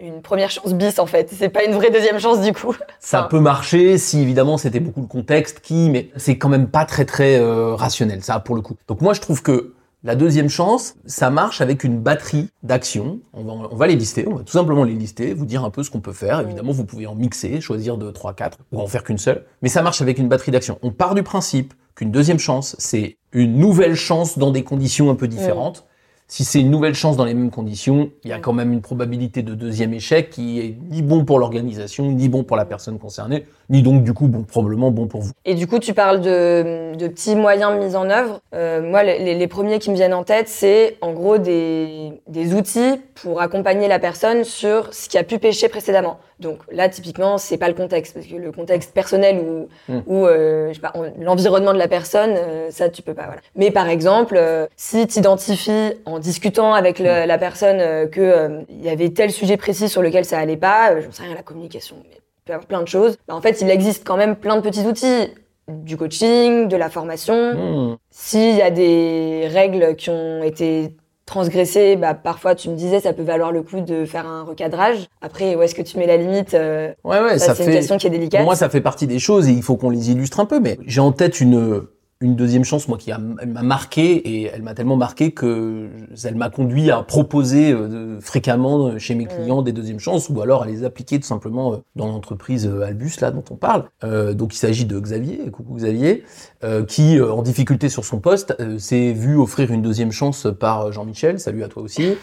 une, 0.00 0.22
première 0.22 0.50
chance 0.50 0.74
bis 0.74 0.98
en 0.98 1.06
fait. 1.06 1.30
C'est 1.32 1.48
pas 1.48 1.64
une 1.64 1.72
vraie 1.72 1.90
deuxième 1.90 2.18
chance 2.18 2.40
du 2.40 2.52
coup. 2.52 2.74
Ça 2.98 3.22
peut 3.22 3.40
marcher 3.40 3.98
si 3.98 4.20
évidemment 4.20 4.58
c'était 4.58 4.80
beaucoup 4.80 5.00
le 5.00 5.06
contexte 5.06 5.60
qui, 5.60 5.90
mais 5.90 6.10
c'est 6.16 6.38
quand 6.38 6.48
même 6.48 6.68
pas 6.68 6.84
très 6.84 7.04
très 7.04 7.38
euh, 7.38 7.74
rationnel 7.74 8.22
ça 8.22 8.40
pour 8.40 8.54
le 8.54 8.62
coup. 8.62 8.76
Donc 8.88 9.00
moi 9.00 9.14
je 9.14 9.20
trouve 9.20 9.42
que 9.42 9.74
la 10.02 10.16
deuxième 10.16 10.48
chance, 10.48 10.94
ça 11.04 11.28
marche 11.30 11.60
avec 11.60 11.84
une 11.84 12.00
batterie 12.00 12.48
d'actions. 12.62 13.20
On 13.34 13.44
va, 13.44 13.52
on 13.70 13.76
va 13.76 13.86
les 13.86 13.96
lister, 13.96 14.26
on 14.26 14.36
va 14.36 14.44
tout 14.44 14.52
simplement 14.52 14.82
les 14.82 14.94
lister, 14.94 15.34
vous 15.34 15.44
dire 15.44 15.62
un 15.62 15.70
peu 15.70 15.82
ce 15.82 15.90
qu'on 15.90 16.00
peut 16.00 16.14
faire. 16.14 16.40
Évidemment, 16.40 16.72
vous 16.72 16.86
pouvez 16.86 17.06
en 17.06 17.14
mixer, 17.14 17.60
choisir 17.60 17.98
de 17.98 18.10
3, 18.10 18.32
4, 18.32 18.58
ou 18.72 18.80
en 18.80 18.86
faire 18.86 19.04
qu'une 19.04 19.18
seule. 19.18 19.44
Mais 19.60 19.68
ça 19.68 19.82
marche 19.82 20.00
avec 20.00 20.18
une 20.18 20.28
batterie 20.28 20.52
d'actions. 20.52 20.78
On 20.80 20.90
part 20.90 21.14
du 21.14 21.22
principe 21.22 21.74
qu'une 21.94 22.10
deuxième 22.10 22.38
chance, 22.38 22.76
c'est 22.78 23.18
une 23.32 23.58
nouvelle 23.58 23.94
chance 23.94 24.38
dans 24.38 24.50
des 24.50 24.64
conditions 24.64 25.10
un 25.10 25.14
peu 25.14 25.28
différentes 25.28 25.86
si 26.30 26.44
c'est 26.44 26.60
une 26.60 26.70
nouvelle 26.70 26.94
chance 26.94 27.16
dans 27.16 27.24
les 27.24 27.34
mêmes 27.34 27.50
conditions, 27.50 28.12
il 28.22 28.30
y 28.30 28.32
a 28.32 28.38
quand 28.38 28.52
même 28.52 28.72
une 28.72 28.82
probabilité 28.82 29.42
de 29.42 29.52
deuxième 29.56 29.92
échec 29.92 30.30
qui 30.30 30.60
est 30.60 30.78
ni 30.88 31.02
bon 31.02 31.24
pour 31.24 31.40
l'organisation, 31.40 32.12
ni 32.12 32.28
bon 32.28 32.44
pour 32.44 32.56
la 32.56 32.64
personne 32.64 33.00
concernée, 33.00 33.46
ni 33.70 33.82
donc 33.82 34.04
du 34.04 34.12
coup 34.12 34.26
bon, 34.26 34.42
probablement 34.42 34.90
bon 34.90 35.06
pour 35.06 35.22
vous. 35.22 35.32
Et 35.44 35.54
du 35.54 35.66
coup, 35.66 35.78
tu 35.78 35.94
parles 35.94 36.20
de, 36.20 36.94
de 36.96 37.08
petits 37.08 37.36
moyens 37.36 37.78
mis 37.78 37.96
en 37.96 38.10
œuvre. 38.10 38.40
Euh, 38.54 38.82
moi, 38.82 39.02
les, 39.02 39.34
les, 39.34 39.46
premiers 39.46 39.78
qui 39.78 39.90
me 39.90 39.94
viennent 39.96 40.14
en 40.14 40.24
tête, 40.24 40.48
c'est 40.48 40.96
en 41.00 41.12
gros 41.12 41.38
des, 41.38 42.12
des 42.28 42.54
outils 42.54 43.00
pour 43.14 43.40
accompagner 43.40 43.88
la 43.88 43.98
personne 43.98 44.44
sur 44.44 44.92
ce 44.92 45.08
qui 45.08 45.16
a 45.16 45.24
pu 45.24 45.38
pêcher 45.38 45.68
précédemment. 45.68 46.18
Donc 46.40 46.58
là, 46.72 46.88
typiquement, 46.88 47.36
c'est 47.36 47.58
pas 47.58 47.68
le 47.68 47.74
contexte, 47.74 48.14
parce 48.14 48.26
que 48.26 48.34
le 48.34 48.50
contexte 48.50 48.94
personnel 48.94 49.40
ou, 49.40 49.68
hmm. 49.92 50.00
ou 50.06 50.26
euh, 50.26 50.72
l'environnement 51.18 51.74
de 51.74 51.78
la 51.78 51.88
personne, 51.88 52.34
euh, 52.34 52.70
ça, 52.70 52.88
tu 52.88 53.02
peux 53.02 53.14
pas. 53.14 53.26
Voilà. 53.26 53.42
Mais 53.56 53.70
par 53.70 53.88
exemple, 53.88 54.36
euh, 54.38 54.66
si 54.76 55.06
tu 55.06 55.18
identifies 55.18 55.92
en 56.06 56.18
discutant 56.18 56.72
avec 56.72 56.98
le, 56.98 57.24
hmm. 57.24 57.26
la 57.26 57.38
personne 57.38 57.80
euh, 57.80 58.06
que 58.06 58.64
il 58.70 58.82
y 58.82 58.88
avait 58.88 59.10
tel 59.10 59.30
sujet 59.30 59.58
précis 59.58 59.88
sur 59.88 60.00
lequel 60.00 60.24
ça 60.24 60.38
allait 60.38 60.56
pas, 60.56 60.98
j'en 61.00 61.12
sais 61.12 61.22
rien, 61.22 61.34
la 61.34 61.42
communication, 61.42 61.96
mais 62.08 62.16
plein 62.58 62.82
de 62.82 62.88
choses. 62.88 63.16
Bah, 63.28 63.34
en 63.34 63.40
fait, 63.40 63.60
il 63.60 63.70
existe 63.70 64.06
quand 64.06 64.16
même 64.16 64.36
plein 64.36 64.56
de 64.56 64.62
petits 64.62 64.86
outils 64.86 65.28
du 65.68 65.96
coaching, 65.96 66.68
de 66.68 66.76
la 66.76 66.90
formation. 66.90 67.54
Hmm. 67.54 67.96
S'il 68.10 68.56
y 68.56 68.62
a 68.62 68.70
des 68.70 69.48
règles 69.52 69.94
qui 69.96 70.10
ont 70.10 70.42
été 70.42 70.96
transgressées, 71.26 71.94
bah, 71.94 72.14
parfois 72.14 72.56
tu 72.56 72.68
me 72.70 72.74
disais 72.74 72.98
ça 72.98 73.12
peut 73.12 73.22
valoir 73.22 73.52
le 73.52 73.62
coup 73.62 73.80
de 73.80 74.04
faire 74.04 74.26
un 74.26 74.42
recadrage. 74.42 75.06
Après, 75.22 75.54
où 75.54 75.62
est-ce 75.62 75.74
que 75.74 75.82
tu 75.82 75.96
mets 75.96 76.06
la 76.06 76.16
limite 76.16 76.54
euh, 76.54 76.92
Ouais, 77.04 77.20
ouais, 77.20 77.38
Ça, 77.38 77.46
ça, 77.46 77.54
c'est 77.54 77.66
une 77.66 77.72
question 77.72 77.98
qui 77.98 78.08
est 78.08 78.10
délicate. 78.10 78.40
Pour 78.40 78.46
moi, 78.46 78.56
ça 78.56 78.68
fait 78.68 78.80
partie 78.80 79.06
des 79.06 79.20
choses 79.20 79.48
et 79.48 79.52
il 79.52 79.62
faut 79.62 79.76
qu'on 79.76 79.90
les 79.90 80.10
illustre 80.10 80.40
un 80.40 80.46
peu. 80.46 80.58
Mais 80.58 80.78
j'ai 80.86 81.00
en 81.00 81.12
tête 81.12 81.40
une 81.40 81.82
une 82.22 82.36
deuxième 82.36 82.64
chance, 82.64 82.86
moi, 82.86 82.98
qui 82.98 83.10
m'a 83.10 83.62
marqué 83.62 84.12
et 84.16 84.50
elle 84.52 84.62
m'a 84.62 84.74
tellement 84.74 84.96
marqué 84.96 85.32
que 85.32 85.88
elle 86.22 86.34
m'a 86.34 86.50
conduit 86.50 86.90
à 86.90 87.02
proposer 87.02 87.72
euh, 87.72 88.20
fréquemment 88.20 88.98
chez 88.98 89.14
mes 89.14 89.24
clients 89.24 89.62
des 89.62 89.72
deuxièmes 89.72 90.00
chances 90.00 90.28
ou 90.28 90.38
alors 90.42 90.64
à 90.64 90.66
les 90.66 90.84
appliquer 90.84 91.18
tout 91.18 91.26
simplement 91.26 91.72
euh, 91.72 91.76
dans 91.96 92.08
l'entreprise 92.08 92.66
euh, 92.66 92.82
Albus 92.82 93.20
là 93.22 93.30
dont 93.30 93.44
on 93.50 93.56
parle. 93.56 93.84
Euh, 94.04 94.34
donc 94.34 94.54
il 94.54 94.58
s'agit 94.58 94.84
de 94.84 95.00
Xavier, 95.00 95.50
coucou 95.50 95.76
Xavier, 95.76 96.24
euh, 96.62 96.84
qui 96.84 97.18
euh, 97.18 97.32
en 97.32 97.40
difficulté 97.40 97.88
sur 97.88 98.04
son 98.04 98.20
poste 98.20 98.54
euh, 98.60 98.78
s'est 98.78 99.14
vu 99.14 99.38
offrir 99.38 99.72
une 99.72 99.80
deuxième 99.80 100.12
chance 100.12 100.46
par 100.58 100.88
euh, 100.88 100.92
Jean-Michel. 100.92 101.40
Salut 101.40 101.64
à 101.64 101.68
toi 101.68 101.82
aussi. 101.82 102.16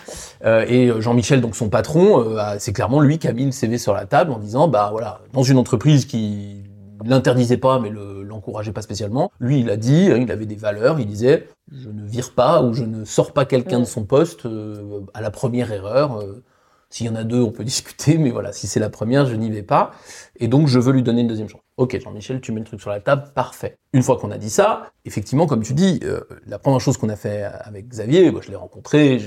Euh, 0.46 0.64
et 0.68 0.90
euh, 0.90 1.02
Jean-Michel, 1.02 1.42
donc 1.42 1.56
son 1.56 1.70
patron, 1.70 2.22
euh, 2.22 2.56
c'est 2.60 2.72
clairement 2.72 3.00
lui 3.00 3.18
qui 3.18 3.28
a 3.28 3.34
mis 3.34 3.46
le 3.46 3.52
CV 3.52 3.80
sur 3.80 3.96
la 3.96 4.06
table 4.06 4.32
en 4.32 4.38
disant, 4.38 4.68
bah 4.68 4.90
voilà, 4.92 5.22
dans 5.34 5.44
une 5.44 5.58
entreprise 5.58 6.06
qui 6.06 6.67
l'interdisait 7.04 7.58
pas, 7.58 7.80
mais 7.80 7.90
le- 7.90 8.24
l'encourageait 8.24 8.72
pas 8.72 8.82
spécialement, 8.82 9.32
lui 9.40 9.60
il 9.62 9.70
a 9.70 9.78
dit, 9.78 10.10
hein, 10.12 10.18
il 10.18 10.32
avait 10.32 10.46
des 10.46 10.56
valeurs, 10.56 11.00
il 11.00 11.08
disait, 11.08 11.48
je 11.72 11.90
ne 11.90 12.06
vire 12.06 12.34
pas 12.34 12.62
ou 12.64 12.74
je 12.74 12.84
ne 12.86 13.06
sors 13.06 13.34
pas 13.34 13.46
quelqu'un 13.46 13.80
de 13.80 13.86
son 13.86 14.06
poste 14.06 14.46
euh, 14.46 15.02
à 15.14 15.22
la 15.22 15.32
première 15.32 15.72
erreur. 15.72 16.20
euh, 16.20 16.44
s'il 16.90 17.06
y 17.06 17.10
en 17.10 17.16
a 17.16 17.24
deux, 17.26 17.42
on 17.42 17.52
peut 17.52 17.64
discuter, 17.66 18.18
mais 18.18 18.32
voilà, 18.32 18.54
si 18.54 18.68
c'est 18.68 18.80
la 18.80 18.90
première, 18.90 19.26
je 19.26 19.36
n'y 19.36 19.52
vais 19.52 19.64
pas. 19.64 19.92
Et 20.40 20.48
donc, 20.48 20.68
je 20.68 20.80
veux 20.80 20.92
lui 20.92 21.04
donner 21.04 21.22
une 21.22 21.28
deuxième 21.28 21.50
chance. 21.50 21.62
Ok, 21.78 22.00
Jean-Michel, 22.00 22.42
tu 22.42 22.52
mets 22.52 22.60
le 22.60 22.66
truc 22.66 22.82
sur 22.82 22.90
la 22.90 23.00
table, 23.00 23.32
parfait. 23.36 23.78
Une 23.94 24.02
fois 24.02 24.18
qu'on 24.18 24.32
a 24.32 24.38
dit 24.38 24.50
ça, 24.50 24.92
effectivement, 25.06 25.46
comme 25.48 25.64
tu 25.64 25.74
dis, 25.74 26.00
euh, 26.04 26.22
la 26.46 26.60
première 26.60 26.80
chose 26.80 26.98
qu'on 26.98 27.10
a 27.10 27.16
fait 27.16 27.44
avec 27.44 27.88
Xavier, 27.88 28.32
moi, 28.32 28.42
je 28.44 28.50
l'ai 28.50 28.56
rencontré, 28.56 29.20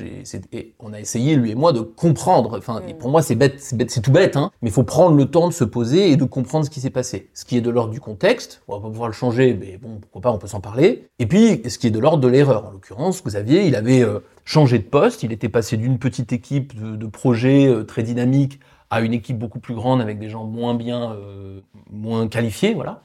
et 0.53 0.75
on 0.81 0.93
a 0.93 1.01
essayé, 1.01 1.37
lui 1.37 1.51
et 1.53 1.55
moi, 1.55 1.73
de 1.73 1.81
comprendre. 1.81 2.59
Enfin, 2.59 2.83
et 2.87 2.95
Mm. 2.95 2.99
pour 2.99 3.11
moi, 3.11 3.23
c'est 3.23 3.35
bête, 3.35 3.55
c'est 3.59 3.77
bête, 3.77 3.91
c'est 3.91 4.01
tout 4.01 4.13
bête, 4.13 4.37
hein, 4.37 4.51
mais 4.63 4.71
il 4.71 4.73
faut 4.73 4.83
prendre 4.85 5.17
le 5.17 5.27
temps 5.27 5.49
de 5.49 5.53
se 5.53 5.65
poser 5.65 6.11
et 6.11 6.17
de 6.17 6.25
comprendre 6.25 6.65
ce 6.65 6.71
qui 6.71 6.81
s'est 6.81 6.91
passé. 6.91 7.31
Ce 7.35 7.45
qui 7.45 7.57
est 7.57 7.61
de 7.61 7.71
l'ordre 7.71 7.93
du 7.93 8.01
contexte, 8.01 8.63
on 8.69 8.77
va 8.77 8.81
pas 8.83 8.89
pouvoir 8.89 9.09
le 9.09 9.15
changer, 9.15 9.55
mais 9.55 9.77
bon, 9.79 9.99
pourquoi 10.01 10.21
pas, 10.21 10.33
on 10.33 10.39
peut 10.39 10.47
s'en 10.49 10.61
parler. 10.61 11.09
Et 11.19 11.27
puis, 11.27 11.63
ce 11.69 11.79
qui 11.79 11.87
est 11.87 11.91
de 11.91 11.99
l'ordre 11.99 12.21
de 12.23 12.29
l'erreur. 12.29 12.67
En 12.67 12.71
l'occurrence, 12.73 13.23
Xavier, 13.25 13.67
il 13.67 13.75
avait 13.77 14.03
euh, 14.03 14.21
changé 14.45 14.79
de 14.79 14.85
poste, 14.85 15.23
il 15.23 15.33
était 15.33 15.49
passé 15.49 15.77
d'une 15.77 15.99
petite 15.99 16.33
équipe 16.33 16.81
de, 16.81 16.97
de 16.97 17.07
projets 17.07 17.67
euh, 17.69 17.85
très 17.85 18.03
dynamique 18.03 18.61
à 18.91 19.01
une 19.01 19.13
équipe 19.15 19.39
beaucoup 19.39 19.61
plus 19.61 19.75
grande 19.75 20.01
avec 20.01 20.19
des 20.19 20.29
gens 20.29 20.45
moins 20.45 20.75
bien, 20.75 21.13
euh, 21.13 21.61
moins 21.91 22.29
qualifiés, 22.29 22.75
voilà. 22.75 23.03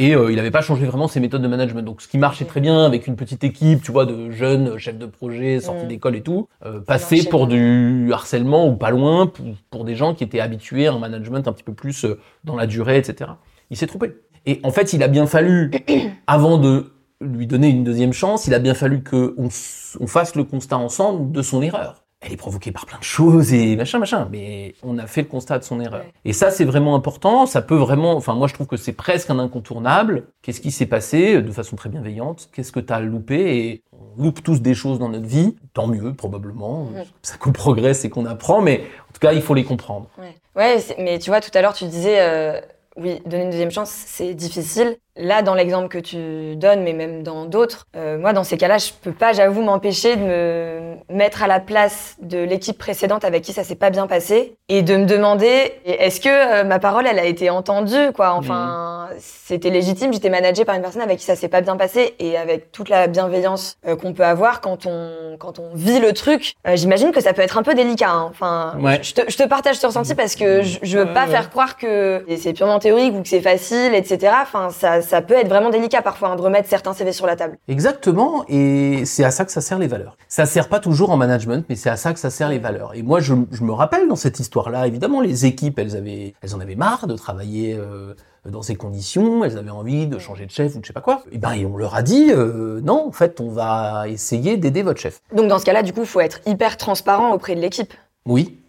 Et 0.00 0.14
euh, 0.14 0.30
il 0.30 0.36
n'avait 0.36 0.52
pas 0.52 0.60
changé 0.60 0.84
vraiment 0.86 1.08
ses 1.08 1.18
méthodes 1.18 1.42
de 1.42 1.48
management. 1.48 1.82
Donc, 1.82 2.00
ce 2.02 2.06
qui 2.06 2.18
marchait 2.18 2.44
très 2.44 2.60
bien 2.60 2.84
avec 2.84 3.08
une 3.08 3.16
petite 3.16 3.42
équipe, 3.42 3.82
tu 3.82 3.90
vois, 3.90 4.06
de 4.06 4.30
jeunes 4.30 4.78
chefs 4.78 4.96
de 4.98 5.06
projet 5.06 5.58
sortis 5.58 5.86
Mm. 5.86 5.88
d'école 5.88 6.14
et 6.16 6.20
tout, 6.22 6.48
euh, 6.64 6.80
passer 6.80 7.16
marchait 7.16 7.30
pour 7.30 7.46
bien. 7.48 7.56
du 7.56 8.12
harcèlement 8.12 8.68
ou 8.68 8.76
pas 8.76 8.90
loin 8.90 9.26
pour, 9.26 9.46
pour 9.70 9.84
des 9.84 9.96
gens 9.96 10.14
qui 10.14 10.22
étaient 10.22 10.38
habitués 10.38 10.86
à 10.86 10.92
un 10.92 11.00
management 11.00 11.48
un 11.48 11.52
petit 11.52 11.64
peu 11.64 11.74
plus 11.74 12.04
euh, 12.04 12.20
dans 12.44 12.54
la 12.54 12.68
durée, 12.68 12.96
etc. 12.96 13.32
Il 13.70 13.76
s'est 13.76 13.88
trompé. 13.88 14.14
Et 14.46 14.60
en 14.62 14.70
fait, 14.70 14.92
il 14.92 15.02
a 15.02 15.08
bien 15.08 15.26
fallu, 15.26 15.72
avant 16.28 16.58
de 16.58 16.92
lui 17.20 17.48
donner 17.48 17.68
une 17.68 17.82
deuxième 17.82 18.12
chance, 18.12 18.46
il 18.46 18.54
a 18.54 18.60
bien 18.60 18.74
fallu 18.74 19.02
que 19.02 19.34
on, 19.36 19.46
s- 19.46 19.96
on 20.00 20.06
fasse 20.06 20.36
le 20.36 20.44
constat 20.44 20.78
ensemble 20.78 21.32
de 21.32 21.42
son 21.42 21.60
erreur. 21.60 22.04
Elle 22.20 22.32
est 22.32 22.36
provoquée 22.36 22.72
par 22.72 22.84
plein 22.84 22.98
de 22.98 23.04
choses 23.04 23.52
et 23.52 23.76
machin, 23.76 24.00
machin, 24.00 24.28
mais 24.32 24.74
on 24.82 24.98
a 24.98 25.06
fait 25.06 25.22
le 25.22 25.28
constat 25.28 25.60
de 25.60 25.64
son 25.64 25.80
erreur. 25.80 26.00
Ouais. 26.00 26.12
Et 26.24 26.32
ça, 26.32 26.50
c'est 26.50 26.64
vraiment 26.64 26.96
important. 26.96 27.46
Ça 27.46 27.62
peut 27.62 27.76
vraiment, 27.76 28.16
enfin, 28.16 28.34
moi, 28.34 28.48
je 28.48 28.54
trouve 28.54 28.66
que 28.66 28.76
c'est 28.76 28.92
presque 28.92 29.30
un 29.30 29.38
incontournable. 29.38 30.26
Qu'est-ce 30.42 30.60
qui 30.60 30.72
s'est 30.72 30.86
passé 30.86 31.36
euh, 31.36 31.42
de 31.42 31.52
façon 31.52 31.76
très 31.76 31.88
bienveillante? 31.88 32.50
Qu'est-ce 32.52 32.72
que 32.72 32.80
tu 32.80 32.92
as 32.92 32.98
loupé? 32.98 33.58
Et 33.58 33.82
on 33.92 34.20
loupe 34.20 34.42
tous 34.42 34.60
des 34.60 34.74
choses 34.74 34.98
dans 34.98 35.08
notre 35.10 35.26
vie. 35.26 35.54
Tant 35.74 35.86
mieux, 35.86 36.12
probablement. 36.12 36.88
C'est 37.22 37.32
ça 37.32 37.38
qu'on 37.38 37.52
progresse 37.52 38.04
et 38.04 38.10
qu'on 38.10 38.26
apprend, 38.26 38.62
mais 38.62 38.82
en 39.08 39.12
tout 39.12 39.20
cas, 39.20 39.32
il 39.32 39.42
faut 39.42 39.54
les 39.54 39.64
comprendre. 39.64 40.08
Ouais, 40.18 40.34
ouais 40.56 40.78
mais 40.98 41.20
tu 41.20 41.30
vois, 41.30 41.40
tout 41.40 41.56
à 41.56 41.62
l'heure, 41.62 41.74
tu 41.74 41.84
disais, 41.84 42.20
euh, 42.20 42.60
oui, 42.96 43.20
donner 43.26 43.44
une 43.44 43.50
deuxième 43.50 43.70
chance, 43.70 43.90
c'est 43.90 44.34
difficile. 44.34 44.96
Là, 45.18 45.42
dans 45.42 45.54
l'exemple 45.54 45.88
que 45.88 45.98
tu 45.98 46.54
donnes, 46.56 46.82
mais 46.82 46.92
même 46.92 47.22
dans 47.22 47.44
d'autres, 47.44 47.86
euh, 47.96 48.18
moi, 48.18 48.32
dans 48.32 48.44
ces 48.44 48.56
cas-là, 48.56 48.78
je 48.78 48.90
peux 49.02 49.12
pas, 49.12 49.32
j'avoue, 49.32 49.62
m'empêcher 49.62 50.16
de 50.16 50.22
me 50.22 50.94
mettre 51.10 51.42
à 51.42 51.46
la 51.48 51.60
place 51.60 52.16
de 52.22 52.38
l'équipe 52.38 52.78
précédente 52.78 53.24
avec 53.24 53.42
qui 53.42 53.52
ça 53.52 53.64
s'est 53.64 53.74
pas 53.74 53.90
bien 53.90 54.06
passé 54.06 54.54
et 54.68 54.82
de 54.82 54.96
me 54.96 55.06
demander, 55.06 55.72
est-ce 55.84 56.20
que 56.20 56.28
euh, 56.28 56.64
ma 56.64 56.78
parole, 56.78 57.06
elle 57.06 57.18
a 57.18 57.24
été 57.24 57.50
entendue, 57.50 58.12
quoi? 58.14 58.32
Enfin, 58.34 59.08
c'était 59.18 59.70
légitime, 59.70 60.12
j'étais 60.12 60.30
managée 60.30 60.64
par 60.64 60.74
une 60.76 60.82
personne 60.82 61.02
avec 61.02 61.18
qui 61.18 61.24
ça 61.24 61.34
s'est 61.36 61.48
pas 61.48 61.62
bien 61.62 61.76
passé 61.76 62.14
et 62.18 62.36
avec 62.36 62.70
toute 62.70 62.88
la 62.88 63.06
bienveillance 63.08 63.76
euh, 63.86 63.96
qu'on 63.96 64.12
peut 64.12 64.24
avoir 64.24 64.60
quand 64.60 64.86
on, 64.86 65.36
quand 65.38 65.58
on 65.58 65.74
vit 65.74 65.98
le 65.98 66.12
truc, 66.12 66.54
euh, 66.66 66.76
j'imagine 66.76 67.10
que 67.10 67.20
ça 67.20 67.32
peut 67.32 67.42
être 67.42 67.58
un 67.58 67.62
peu 67.62 67.74
délicat. 67.74 68.10
hein. 68.10 68.26
Enfin, 68.30 68.76
Ouais. 68.80 69.00
je, 69.02 69.14
te, 69.14 69.22
je 69.28 69.36
te 69.36 69.42
partage 69.48 69.76
ce 69.76 69.86
ressenti 69.86 70.14
parce 70.14 70.36
que 70.36 70.62
je, 70.62 70.78
je 70.82 70.98
veux 70.98 71.04
Ouais, 71.06 71.12
pas 71.14 71.24
ouais. 71.24 71.30
faire 71.32 71.50
croire 71.50 71.76
que 71.76 72.24
c'est 72.38 72.52
purement 72.52 72.78
théorique 72.78 73.14
ou 73.14 73.22
que 73.22 73.28
c'est 73.28 73.40
facile, 73.40 73.94
etc. 73.94 74.32
Enfin, 74.42 74.68
ça, 74.70 75.00
ça 75.08 75.22
peut 75.22 75.34
être 75.34 75.48
vraiment 75.48 75.70
délicat 75.70 76.02
parfois 76.02 76.28
hein, 76.28 76.36
de 76.36 76.42
remettre 76.42 76.68
certains 76.68 76.92
CV 76.92 77.12
sur 77.12 77.26
la 77.26 77.36
table. 77.36 77.58
Exactement, 77.66 78.44
et 78.48 79.04
c'est 79.04 79.24
à 79.24 79.30
ça 79.30 79.44
que 79.44 79.52
ça 79.52 79.60
sert 79.60 79.78
les 79.78 79.86
valeurs. 79.86 80.16
Ça 80.28 80.46
sert 80.46 80.68
pas 80.68 80.80
toujours 80.80 81.10
en 81.10 81.16
management, 81.16 81.64
mais 81.68 81.76
c'est 81.76 81.90
à 81.90 81.96
ça 81.96 82.12
que 82.12 82.20
ça 82.20 82.30
sert 82.30 82.48
les 82.48 82.58
valeurs. 82.58 82.94
Et 82.94 83.02
moi, 83.02 83.20
je, 83.20 83.34
je 83.50 83.64
me 83.64 83.72
rappelle 83.72 84.06
dans 84.08 84.16
cette 84.16 84.38
histoire-là, 84.38 84.86
évidemment, 84.86 85.20
les 85.20 85.46
équipes, 85.46 85.78
elles 85.78 85.96
avaient, 85.96 86.34
elles 86.42 86.54
en 86.54 86.60
avaient 86.60 86.76
marre 86.76 87.06
de 87.06 87.16
travailler 87.16 87.74
euh, 87.76 88.14
dans 88.44 88.62
ces 88.62 88.76
conditions, 88.76 89.44
elles 89.44 89.58
avaient 89.58 89.70
envie 89.70 90.06
de 90.06 90.18
changer 90.18 90.46
de 90.46 90.50
chef 90.50 90.74
ou 90.74 90.78
de 90.78 90.84
je 90.84 90.88
sais 90.88 90.92
pas 90.92 91.00
quoi. 91.00 91.22
Et 91.32 91.38
ben, 91.38 91.52
et 91.52 91.66
on 91.66 91.76
leur 91.76 91.94
a 91.94 92.02
dit, 92.02 92.30
euh, 92.30 92.80
non, 92.82 93.06
en 93.08 93.12
fait, 93.12 93.40
on 93.40 93.48
va 93.48 94.08
essayer 94.08 94.56
d'aider 94.56 94.82
votre 94.82 95.00
chef. 95.00 95.20
Donc 95.32 95.48
dans 95.48 95.58
ce 95.58 95.64
cas-là, 95.64 95.82
du 95.82 95.92
coup, 95.92 96.02
il 96.02 96.06
faut 96.06 96.20
être 96.20 96.40
hyper 96.46 96.76
transparent 96.76 97.32
auprès 97.32 97.54
de 97.54 97.60
l'équipe. 97.60 97.92
Oui. 98.26 98.60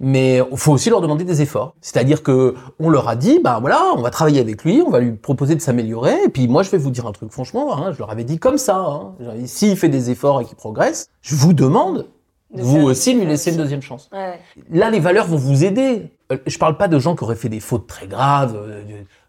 Mais 0.00 0.40
il 0.50 0.56
faut 0.56 0.72
aussi 0.72 0.90
leur 0.90 1.00
demander 1.00 1.24
des 1.24 1.42
efforts. 1.42 1.74
C'est-à-dire 1.80 2.22
que 2.22 2.54
on 2.78 2.88
leur 2.88 3.08
a 3.08 3.16
dit, 3.16 3.40
bah 3.42 3.58
voilà, 3.60 3.82
on 3.96 4.02
va 4.02 4.10
travailler 4.10 4.40
avec 4.40 4.64
lui, 4.64 4.82
on 4.86 4.90
va 4.90 5.00
lui 5.00 5.12
proposer 5.12 5.54
de 5.54 5.60
s'améliorer, 5.60 6.16
et 6.24 6.28
puis 6.28 6.46
moi 6.48 6.62
je 6.62 6.70
vais 6.70 6.78
vous 6.78 6.90
dire 6.90 7.06
un 7.06 7.12
truc, 7.12 7.32
franchement, 7.32 7.76
hein, 7.76 7.92
je 7.92 7.98
leur 7.98 8.10
avais 8.10 8.24
dit 8.24 8.38
comme 8.38 8.58
ça. 8.58 8.76
Hein, 8.76 9.14
s'il 9.46 9.76
fait 9.76 9.88
des 9.88 10.10
efforts 10.10 10.40
et 10.40 10.44
qu'il 10.44 10.56
progresse, 10.56 11.08
je 11.22 11.34
vous 11.34 11.52
demande, 11.52 12.06
De 12.50 12.62
vous 12.62 12.80
aussi, 12.80 13.12
lui 13.14 13.26
laisser 13.26 13.50
une 13.50 13.58
deuxième 13.58 13.82
chance. 13.82 14.08
Ouais. 14.10 14.38
Là, 14.70 14.88
les 14.90 15.00
valeurs 15.00 15.26
vont 15.26 15.36
vous 15.36 15.64
aider. 15.64 16.10
Euh, 16.32 16.38
Je 16.46 16.56
parle 16.58 16.78
pas 16.78 16.88
de 16.88 16.98
gens 16.98 17.14
qui 17.14 17.22
auraient 17.24 17.36
fait 17.36 17.50
des 17.50 17.60
fautes 17.60 17.86
très 17.86 18.06
graves. 18.06 18.56
euh, 18.56 18.82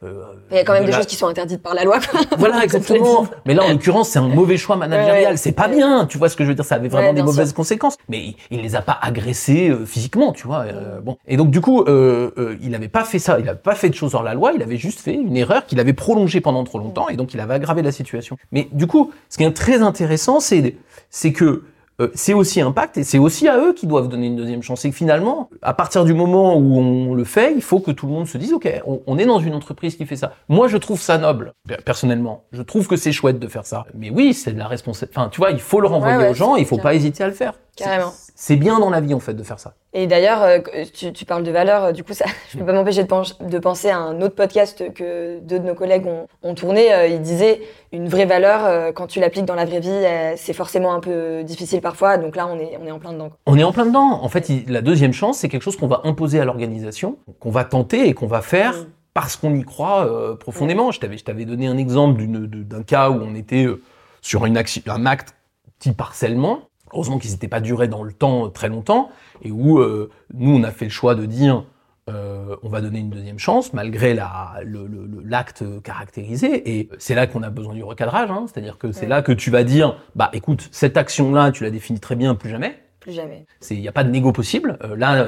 euh, 0.04 0.24
Il 0.52 0.56
y 0.56 0.60
a 0.60 0.64
quand 0.64 0.72
même 0.72 0.84
de 0.84 0.86
des 0.88 0.92
la- 0.94 0.98
choses 1.00 1.06
qui 1.06 1.18
sont 1.18 1.28
interdites 1.28 1.62
par 1.62 1.74
la 1.74 1.84
loi. 1.84 2.00
Voilà, 2.38 2.64
exactement. 2.64 3.28
Mais 3.46 3.54
là, 3.54 3.64
en 3.66 3.72
l'occurrence, 3.72 4.08
c'est 4.10 4.20
un 4.20 4.30
mauvais 4.30 4.56
choix 4.56 4.78
managérial. 4.78 5.32
Ouais. 5.34 5.38
C'est 5.38 5.52
pas 5.52 5.68
bien. 5.68 6.06
Tu 6.06 6.18
vois 6.18 6.30
ce 6.30 6.38
que 6.38 6.46
je 6.46 6.50
veux 6.50 6.56
dire 6.56 6.64
Ça 6.64 6.76
avait 6.76 6.88
vraiment 6.88 7.10
Ouais, 7.10 7.14
des 7.14 7.22
mauvaises 7.24 7.50
sûr. 7.50 7.56
conséquences. 7.58 7.98
Mais 8.08 8.20
il, 8.20 8.36
il 8.52 8.62
les 8.62 8.76
a 8.78 8.82
pas 8.82 8.98
agressés 9.02 9.70
euh, 9.70 9.86
physiquement, 9.86 10.32
tu 10.32 10.48
vois. 10.48 10.66
bon. 11.04 11.18
Et 11.28 11.36
donc, 11.36 11.52
du 11.52 11.60
coup, 11.60 11.84
il 11.88 12.74
avait 12.76 12.88
pas 12.88 13.04
fait 13.04 13.20
ça. 13.20 13.38
Il 13.40 13.50
avait 13.50 13.58
pas 13.60 13.76
fait 13.76 13.90
de 13.90 13.96
choses 13.96 14.16
hors 14.16 14.24
la 14.24 14.34
loi. 14.34 14.54
Il 14.56 14.62
avait 14.64 14.78
juste 14.78 15.02
fait 15.02 15.14
une 15.14 15.36
erreur 15.36 15.66
qu'il 15.66 15.82
avait 15.82 15.92
prolongée 15.94 16.40
pendant 16.40 16.64
trop 16.64 16.80
longtemps. 16.80 17.10
Et 17.10 17.18
donc, 17.18 17.34
il 17.34 17.40
avait 17.42 17.56
aggravé 17.56 17.82
la 17.82 17.92
situation. 17.92 18.38
Mais 18.54 18.70
du 18.72 18.88
coup, 18.88 19.12
ce 19.28 19.38
qui 19.38 19.44
est 19.44 19.52
très 19.52 19.82
intéressant, 19.82 20.40
c'est 20.40 20.76
c'est 21.10 21.34
que 21.34 21.64
c'est 22.14 22.34
aussi 22.34 22.62
impact 22.62 22.98
et 22.98 23.04
c'est 23.04 23.18
aussi 23.20 23.48
à 23.48 23.58
eux 23.58 23.74
qui 23.74 23.88
doivent 23.88 24.08
donner 24.08 24.28
une 24.28 24.36
deuxième 24.36 24.62
chance. 24.64 24.86
Et 24.86 24.90
que 24.90 24.96
finalement, 24.96 25.50
à 25.62 25.74
partir 25.74 26.06
du 26.06 26.14
moment 26.14 26.56
où 26.58 26.78
on 26.78 27.14
le 27.14 27.24
fait, 27.26 27.54
il 27.56 27.62
faut 27.62 27.80
que 27.80 27.92
tout 27.92 28.08
le 28.08 28.14
monde 28.14 28.28
se 28.28 28.38
dise, 28.38 28.54
OK, 28.54 28.70
on, 28.86 29.02
on 29.08 29.18
est 29.18 29.26
dans 29.26 29.40
une 29.40 29.54
entreprise 29.54 29.96
qui 29.96 30.06
fait 30.06 30.16
ça. 30.16 30.34
Moi, 30.48 30.68
je 30.68 30.78
trouve 30.78 31.02
ça 31.02 31.18
noble, 31.18 31.54
per- 31.68 31.78
personnellement. 31.84 32.44
Je 32.52 32.62
trouve 32.62 32.88
que 32.88 32.96
c'est 32.96 33.12
chouette 33.12 33.40
de 33.40 33.48
faire 33.48 33.66
ça. 33.66 33.86
Mais 33.94 34.10
oui, 34.10 34.34
c'est 34.34 34.54
de 34.54 34.60
la 34.60 34.68
responsabilité. 34.68 35.20
Enfin, 35.20 35.30
tu 35.30 35.38
vois, 35.40 35.52
il 35.52 35.60
faut 35.60 35.82
le 35.82 35.88
renvoyer 35.88 36.18
Ouais, 36.18 36.24
ouais, 36.24 36.30
aux 36.30 36.34
gens 36.34 36.56
et 36.56 36.62
il 36.62 36.66
faut 36.66 36.76
clair. 36.76 36.84
pas 36.84 36.96
hésiter 36.96 37.24
à 37.24 37.28
le 37.28 37.34
faire. 37.34 37.54
Carrément. 37.76 38.12
C'est 38.42 38.56
bien 38.56 38.80
dans 38.80 38.90
la 38.90 39.02
vie, 39.02 39.14
en 39.14 39.20
fait, 39.20 39.34
de 39.34 39.44
faire 39.44 39.60
ça. 39.60 39.74
Et 39.92 40.08
d'ailleurs, 40.08 40.42
euh, 40.44 40.60
tu, 40.94 41.12
tu 41.12 41.26
parles 41.26 41.44
de 41.44 41.52
valeurs, 41.52 41.84
euh, 41.84 41.92
du 41.92 42.06
coup, 42.06 42.14
ça, 42.14 42.24
je 42.54 42.58
peux 42.58 42.64
pas 42.66 42.72
m'empêcher 42.72 43.04
de, 43.04 43.60
penser 43.60 43.90
à 43.90 43.98
un 43.98 44.22
autre 44.22 44.34
podcast 44.36 44.94
que 44.94 45.40
deux 45.42 45.60
de 45.60 45.66
nos 45.66 45.76
collègues 45.76 46.08
ont, 46.08 46.26
ont 46.42 46.56
tourné. 46.56 46.94
Euh, 46.94 47.08
ils 47.08 47.22
disaient 47.22 47.60
une 47.92 48.08
vraie 48.08 48.26
valeur, 48.26 48.94
quand 48.94 49.08
tu 49.08 49.20
l'appliques 49.20 49.44
dans 49.44 49.56
la 49.56 49.66
vraie 49.66 49.82
vie, 49.82 50.06
c'est 50.38 50.54
forcément 50.54 50.94
un 50.94 51.02
peu 51.02 51.44
difficile 51.44 51.82
parfois. 51.82 52.18
Donc 52.18 52.38
là, 52.38 52.48
on 52.48 52.58
est, 52.58 52.78
on 52.82 52.86
est 52.88 52.92
en 52.92 53.00
plein 53.00 53.12
dedans. 53.12 53.32
On 53.46 53.58
est 53.58 53.64
en 53.66 53.74
plein 53.74 53.86
dedans. 53.86 54.20
En 54.24 54.30
fait, 54.30 54.48
il- 54.48 54.72
la 54.72 54.82
deuxième 54.82 55.12
chance, 55.12 55.40
c'est 55.40 55.50
quelque 55.50 55.64
chose 55.64 55.76
qu'on 55.76 55.88
va 55.88 56.00
imposer 56.06 56.40
à 56.40 56.46
l'organisation, 56.46 57.18
qu'on 57.42 57.52
va 57.52 57.66
tenter 57.66 58.08
et 58.08 58.14
qu'on 58.14 58.28
va 58.28 58.42
faire 58.42 58.72
Mm. 58.74 58.86
parce 59.14 59.36
qu'on 59.36 59.54
y 59.54 59.64
croit 59.64 60.06
euh, 60.06 60.36
profondément. 60.36 60.92
Je 60.92 61.02
t'avais, 61.02 61.18
je 61.18 61.26
t'avais 61.26 61.44
donné 61.44 61.68
un 61.68 61.78
exemple 61.78 62.24
d'un 62.26 62.84
cas 62.84 63.10
où 63.10 63.20
on 63.22 63.36
était 63.36 63.66
euh, 63.66 63.82
sur 64.22 64.46
une 64.46 64.56
action, 64.56 64.82
un 64.88 65.06
acte 65.06 65.34
type 65.80 66.00
harcèlement. 66.00 66.60
Heureusement 66.94 67.18
qu'ils 67.20 67.32
n'étaient 67.32 67.48
pas 67.48 67.62
durés 67.62 67.88
dans 67.88 68.04
le 68.04 68.12
temps 68.14 68.46
euh, 68.46 68.50
très 68.50 68.68
longtemps 68.70 69.10
et 69.42 69.52
où 69.52 69.80
euh, 69.80 70.10
nous, 70.34 70.56
on 70.56 70.64
a 70.64 70.72
fait 70.72 70.86
le 70.86 70.92
choix 70.92 71.16
de 71.16 71.26
dire 71.26 71.64
euh, 72.10 72.56
on 72.64 72.70
va 72.70 72.82
donner 72.82 73.00
une 73.00 73.12
deuxième 73.12 73.38
chance 73.38 73.72
malgré 73.74 74.16
la- 74.16 74.56
le- 74.64 74.88
le- 74.88 75.06
le- 75.06 75.22
l'acte 75.24 75.64
caractérisé. 75.84 76.78
Et 76.80 76.90
c'est 76.98 77.14
là 77.14 77.28
qu'on 77.28 77.44
a 77.44 77.50
besoin 77.52 77.76
du 77.76 77.84
recadrage. 77.84 78.32
hein. 78.32 78.46
C'est-à-dire 78.48 78.78
que 78.80 78.92
c'est 78.92 79.02
Ouais. 79.04 79.08
là 79.08 79.22
que 79.22 79.32
tu 79.32 79.52
vas 79.52 79.64
dire 79.64 79.96
bah 80.16 80.30
écoute, 80.34 80.70
cette 80.72 80.98
action-là, 80.98 81.52
tu 81.52 81.64
la 81.64 81.70
définis 81.70 82.00
très 82.00 82.16
bien, 82.16 82.34
plus 82.36 82.50
jamais. 82.50 82.80
Plus 83.00 83.14
jamais. 83.14 83.46
Il 83.70 83.80
n'y 83.80 83.88
a 83.88 83.92
pas 83.94 84.04
de 84.04 84.10
négo 84.10 84.32
possible. 84.34 84.78
Euh, 84.84 84.96
là, 84.96 85.26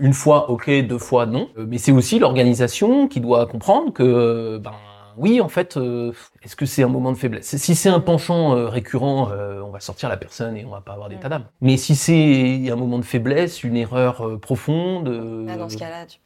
une 0.00 0.12
fois, 0.12 0.50
ok, 0.50 0.68
deux 0.86 0.98
fois, 0.98 1.24
non. 1.26 1.48
Mais 1.56 1.78
c'est 1.78 1.92
aussi 1.92 2.18
l'organisation 2.18 3.08
qui 3.08 3.20
doit 3.20 3.46
comprendre 3.46 3.90
que, 3.92 4.58
ben, 4.58 4.72
oui, 5.16 5.40
en 5.40 5.48
fait, 5.48 5.76
euh, 5.76 6.12
est-ce 6.42 6.56
que 6.56 6.66
c'est 6.66 6.82
un 6.82 6.88
moment 6.88 7.12
de 7.12 7.16
faiblesse? 7.16 7.56
Si 7.56 7.74
c'est 7.74 7.88
un 7.88 8.00
penchant 8.00 8.56
euh, 8.56 8.68
récurrent, 8.68 9.30
euh, 9.30 9.60
on 9.62 9.70
va 9.70 9.80
sortir 9.80 10.08
la 10.08 10.16
personne 10.16 10.56
et 10.56 10.64
on 10.64 10.70
va 10.70 10.80
pas 10.80 10.92
avoir 10.92 11.08
d'état 11.08 11.28
d'âme. 11.28 11.44
Mais 11.60 11.76
si 11.76 11.96
c'est 11.96 12.70
un 12.70 12.76
moment 12.76 12.98
de 12.98 13.04
faiblesse, 13.04 13.64
une 13.64 13.76
erreur 13.76 14.38
profonde, 14.40 15.08
euh, 15.08 15.46
Là, 15.46 15.56
dans 15.56 15.68
ce 15.68 15.76
cas-là, 15.76 16.06
tu 16.06 16.18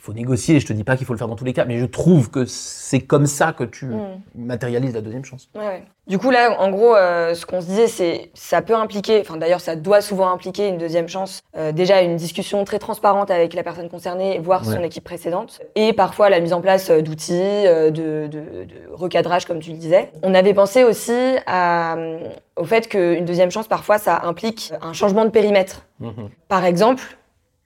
Il 0.00 0.02
faut 0.02 0.14
négocier. 0.14 0.60
Je 0.60 0.66
te 0.66 0.72
dis 0.72 0.82
pas 0.82 0.96
qu'il 0.96 1.04
faut 1.06 1.12
le 1.12 1.18
faire 1.18 1.28
dans 1.28 1.36
tous 1.36 1.44
les 1.44 1.52
cas, 1.52 1.66
mais 1.66 1.78
je 1.78 1.84
trouve 1.84 2.30
que 2.30 2.46
c'est 2.46 3.00
comme 3.00 3.26
ça 3.26 3.52
que 3.52 3.64
tu 3.64 3.84
Mm. 3.84 4.20
matérialises 4.34 4.94
la 4.94 5.02
deuxième 5.02 5.26
chance. 5.26 5.50
Ouais, 5.54 5.60
ouais. 5.66 5.82
Du 6.06 6.16
coup, 6.18 6.30
là, 6.30 6.58
en 6.58 6.70
gros, 6.70 6.96
euh, 6.96 7.34
ce 7.34 7.44
qu'on 7.44 7.60
se 7.60 7.66
disait, 7.66 7.86
c'est 7.86 8.30
ça 8.32 8.62
peut 8.62 8.74
impliquer, 8.74 9.20
enfin 9.20 9.36
d'ailleurs, 9.36 9.60
ça 9.60 9.76
doit 9.76 10.00
souvent 10.00 10.30
impliquer 10.32 10.68
une 10.68 10.78
deuxième 10.78 11.06
chance, 11.06 11.42
euh, 11.54 11.70
déjà 11.72 12.00
une 12.00 12.16
discussion 12.16 12.64
très 12.64 12.78
transparente 12.78 13.30
avec 13.30 13.52
la 13.52 13.62
personne 13.62 13.90
concernée, 13.90 14.38
voire 14.42 14.64
son 14.64 14.82
équipe 14.82 15.04
précédente, 15.04 15.60
et 15.76 15.92
parfois 15.92 16.30
la 16.30 16.40
mise 16.40 16.54
en 16.54 16.62
place 16.62 16.88
euh, 16.90 17.02
d'outils, 17.02 17.32
de, 17.34 17.90
de- 17.90 18.26
de 18.26 18.66
recadrage, 18.92 19.44
comme 19.44 19.60
tu 19.60 19.70
le 19.72 19.76
disais. 19.76 20.10
On 20.22 20.32
avait 20.34 20.54
pensé 20.54 20.82
aussi 20.82 21.12
à, 21.46 21.96
au 22.56 22.64
fait 22.64 22.88
qu'une 22.88 23.26
deuxième 23.26 23.50
chance, 23.50 23.68
parfois, 23.68 23.98
ça 23.98 24.22
implique 24.24 24.72
un 24.80 24.94
changement 24.94 25.26
de 25.26 25.30
périmètre. 25.30 25.84
Mhm. 26.00 26.30
Par 26.48 26.64
exemple, 26.64 27.02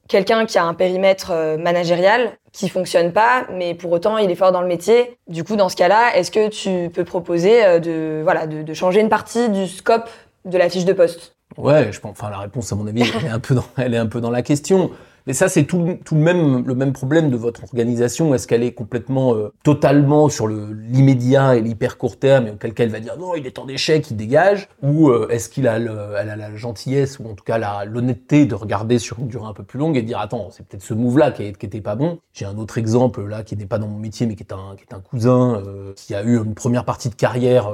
quelqu'un 0.08 0.46
qui 0.46 0.58
a 0.58 0.64
un 0.64 0.74
périmètre 0.74 1.30
euh, 1.32 1.56
managérial 1.56 2.32
qui 2.52 2.68
fonctionne 2.68 3.12
pas, 3.12 3.46
mais 3.52 3.74
pour 3.74 3.90
autant 3.92 4.18
il 4.18 4.30
est 4.30 4.34
fort 4.36 4.52
dans 4.52 4.60
le 4.60 4.68
métier. 4.68 5.18
Du 5.28 5.44
coup, 5.44 5.56
dans 5.56 5.68
ce 5.68 5.76
cas-là, 5.76 6.16
est-ce 6.16 6.30
que 6.30 6.48
tu 6.48 6.90
peux 6.90 7.04
proposer 7.04 7.64
euh, 7.64 7.78
de 7.80 8.74
changer 8.74 9.00
une 9.00 9.08
partie 9.08 9.48
du 9.48 9.66
scope 9.66 10.08
de 10.44 10.58
la 10.58 10.68
fiche 10.68 10.84
de 10.84 10.92
poste? 10.92 11.34
Ouais, 11.56 11.92
je 11.92 12.00
pense. 12.00 12.12
Enfin, 12.12 12.30
la 12.30 12.38
réponse, 12.38 12.72
à 12.72 12.76
mon 12.76 12.86
avis, 12.86 13.02
elle 13.02 13.26
est 13.94 13.98
un 13.98 14.06
peu 14.06 14.20
dans 14.20 14.30
la 14.30 14.42
question. 14.42 14.90
Mais 15.26 15.32
ça, 15.32 15.48
c'est 15.48 15.64
tout, 15.64 15.82
le- 15.82 16.16
même, 16.18 16.66
le 16.66 16.74
même 16.74 16.92
problème 16.92 17.30
de 17.30 17.36
votre 17.36 17.62
organisation. 17.64 18.34
Est-ce 18.34 18.46
qu'elle 18.46 18.62
est 18.62 18.72
complètement, 18.72 19.34
euh, 19.34 19.52
totalement 19.62 20.28
sur 20.28 20.48
l'immédiat 20.48 21.56
et 21.56 21.60
l'hyper 21.62 21.96
court 21.96 22.18
terme, 22.18 22.46
et 22.46 22.50
auquel 22.50 22.74
cas 22.74 22.84
elle 22.84 22.90
va 22.90 23.00
dire 23.00 23.16
non, 23.18 23.34
il 23.34 23.46
est 23.46 23.58
en 23.58 23.66
échec, 23.68 24.10
il 24.10 24.16
dégage, 24.16 24.68
ou 24.82 25.08
euh, 25.08 25.28
est-ce 25.30 25.48
qu'il 25.48 25.66
a, 25.66 25.78
le- 25.78 26.14
elle 26.18 26.28
a 26.30 26.36
la 26.36 26.54
gentillesse 26.54 27.18
ou 27.18 27.26
en 27.28 27.34
tout 27.34 27.44
cas 27.44 27.84
l'honnêteté 27.84 28.44
de 28.46 28.54
regarder 28.54 28.98
sur 28.98 29.18
une 29.18 29.28
durée 29.28 29.46
un 29.46 29.54
peu 29.54 29.62
plus 29.64 29.78
longue 29.78 29.96
et 29.96 30.02
de 30.02 30.06
dire 30.06 30.18
attends, 30.18 30.48
c'est 30.50 30.66
peut-être 30.66 30.82
ce 30.82 30.94
move-là 30.94 31.30
qui, 31.30 31.42
était 31.44 31.80
pas 31.80 31.96
bon. 31.96 32.18
J'ai 32.34 32.44
un 32.44 32.58
autre 32.58 32.76
exemple 32.76 33.26
là 33.26 33.42
qui 33.42 33.56
n'est 33.56 33.66
pas 33.66 33.78
dans 33.78 33.88
mon 33.88 33.98
métier, 33.98 34.26
mais 34.26 34.34
qui 34.36 34.42
est 34.42 34.52
un, 34.52 34.76
qui 34.76 34.82
est 34.82 34.94
un 34.94 35.00
cousin 35.00 35.62
euh, 35.66 35.92
qui 35.96 36.14
a 36.14 36.22
eu 36.22 36.36
une 36.36 36.54
première 36.54 36.84
partie 36.84 37.08
de 37.08 37.14
carrière. 37.14 37.68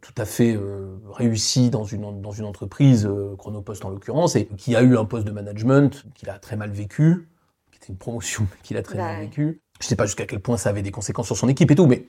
Tout 0.00 0.12
à 0.16 0.24
fait 0.24 0.54
euh, 0.56 0.96
réussi 1.10 1.70
dans 1.70 1.84
une, 1.84 2.20
dans 2.20 2.32
une 2.32 2.44
entreprise, 2.44 3.06
euh, 3.06 3.34
Chronopost 3.36 3.84
en 3.84 3.90
l'occurrence, 3.90 4.36
et 4.36 4.46
qui 4.56 4.76
a 4.76 4.82
eu 4.82 4.96
un 4.96 5.04
poste 5.04 5.26
de 5.26 5.32
management 5.32 6.04
qu'il 6.14 6.30
a 6.30 6.38
très 6.38 6.56
mal 6.56 6.70
vécu, 6.70 7.28
qui 7.70 7.78
était 7.78 7.88
une 7.88 7.98
promotion 7.98 8.46
qu'il 8.62 8.76
a 8.76 8.82
très 8.82 8.98
Bah 8.98 9.04
mal 9.04 9.20
vécu. 9.20 9.60
Je 9.80 9.86
sais 9.86 9.96
pas 9.96 10.06
jusqu'à 10.06 10.26
quel 10.26 10.40
point 10.40 10.56
ça 10.56 10.70
avait 10.70 10.82
des 10.82 10.90
conséquences 10.90 11.26
sur 11.26 11.36
son 11.36 11.48
équipe 11.48 11.70
et 11.70 11.74
tout, 11.74 11.86
mais 11.86 12.06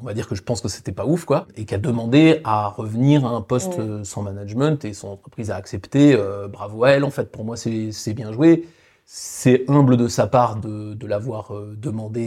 on 0.00 0.04
va 0.04 0.14
dire 0.14 0.28
que 0.28 0.34
je 0.34 0.42
pense 0.42 0.60
que 0.60 0.68
c'était 0.68 0.92
pas 0.92 1.06
ouf, 1.06 1.24
quoi, 1.24 1.46
et 1.56 1.64
qui 1.64 1.74
a 1.74 1.78
demandé 1.78 2.40
à 2.44 2.68
revenir 2.68 3.24
à 3.26 3.30
un 3.30 3.40
poste 3.40 3.78
Ouais. 3.78 3.80
euh, 3.80 4.04
sans 4.04 4.22
management, 4.22 4.84
et 4.84 4.92
son 4.92 5.08
entreprise 5.08 5.50
a 5.50 5.56
accepté, 5.56 6.14
euh, 6.14 6.48
bravo 6.48 6.84
à 6.84 6.90
elle, 6.90 7.04
en 7.04 7.10
fait, 7.10 7.30
pour 7.32 7.44
moi 7.44 7.56
c'est 7.56 8.14
bien 8.14 8.32
joué. 8.32 8.68
C'est 9.10 9.64
humble 9.68 9.96
de 9.96 10.06
sa 10.06 10.26
part 10.26 10.56
de, 10.56 10.92
de 10.94 11.06
l'avoir 11.06 11.52
demandé 11.76 12.20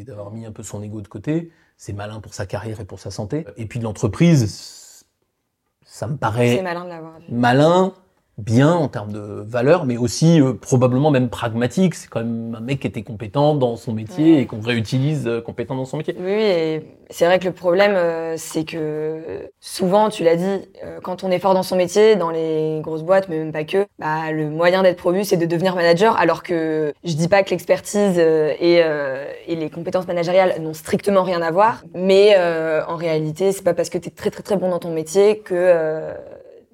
et 0.00 0.04
d'avoir 0.04 0.30
mis 0.32 0.44
un 0.44 0.52
peu 0.52 0.62
son 0.62 0.82
ego 0.82 1.00
de 1.00 1.08
côté. 1.08 1.50
C'est 1.76 1.92
malin 1.92 2.20
pour 2.20 2.34
sa 2.34 2.46
carrière 2.46 2.80
et 2.80 2.84
pour 2.84 3.00
sa 3.00 3.10
santé. 3.10 3.46
Et 3.56 3.66
puis 3.66 3.78
de 3.78 3.84
l'entreprise, 3.84 5.04
ça 5.84 6.06
me 6.06 6.12
C'est 6.12 6.18
paraît 6.18 6.62
malin 6.62 6.84
de 6.84 7.34
malin, 7.34 7.92
bien 8.38 8.72
en 8.72 8.88
termes 8.88 9.12
de 9.12 9.42
valeur, 9.46 9.84
mais 9.86 9.96
aussi 9.96 10.40
euh, 10.40 10.52
probablement 10.52 11.10
même 11.10 11.28
pragmatique. 11.30 11.94
C'est 11.94 12.08
quand 12.08 12.20
même 12.20 12.54
un 12.56 12.60
mec 12.60 12.80
qui 12.80 12.86
était 12.86 13.02
compétent 13.02 13.54
dans 13.54 13.76
son 13.76 13.92
métier 13.92 14.34
Ouais. 14.34 14.40
et 14.42 14.46
qu'on 14.46 14.60
réutilise 14.60 15.26
euh, 15.26 15.40
compétent 15.40 15.74
dans 15.74 15.84
son 15.84 15.96
métier. 15.96 16.14
Oui, 16.18 16.82
c'est 17.10 17.24
vrai 17.26 17.38
que 17.38 17.44
le 17.46 17.52
problème, 17.52 17.92
euh, 17.94 18.34
c'est 18.36 18.64
que 18.64 19.50
souvent, 19.60 20.08
tu 20.10 20.22
l'as 20.24 20.36
dit, 20.36 20.68
euh, 20.84 20.98
quand 21.02 21.24
on 21.24 21.30
est 21.30 21.38
fort 21.38 21.54
dans 21.54 21.62
son 21.62 21.76
métier, 21.76 22.16
dans 22.16 22.30
les 22.30 22.80
grosses 22.82 23.02
boîtes, 23.02 23.28
mais 23.28 23.38
même 23.38 23.52
pas 23.52 23.64
que, 23.64 23.86
bah, 23.98 24.30
le 24.32 24.50
moyen 24.50 24.82
d'être 24.82 24.98
promu, 24.98 25.24
c'est 25.24 25.36
de 25.36 25.46
devenir 25.46 25.74
manager, 25.74 26.16
alors 26.18 26.42
que 26.42 26.92
je 27.04 27.14
dis 27.14 27.28
pas 27.28 27.42
que 27.42 27.50
l'expertise 27.50 28.16
euh, 28.18 28.52
et, 28.60 28.80
euh, 28.82 29.24
et 29.46 29.56
les 29.56 29.70
compétences 29.70 30.06
managériales 30.06 30.60
n'ont 30.60 30.74
strictement 30.74 31.22
rien 31.22 31.42
à 31.42 31.50
voir, 31.50 31.84
mais 31.94 32.34
euh, 32.36 32.82
en 32.86 32.96
réalité, 32.96 33.52
c'est 33.52 33.62
pas 33.64 33.74
parce 33.74 33.88
que 33.88 33.98
tu 33.98 34.08
es 34.08 34.10
très 34.12 34.30
très 34.30 34.42
très 34.42 34.56
bon 34.56 34.68
dans 34.70 34.78
ton 34.80 34.90
métier 34.92 35.38
que 35.38 35.54
euh, 35.54 36.12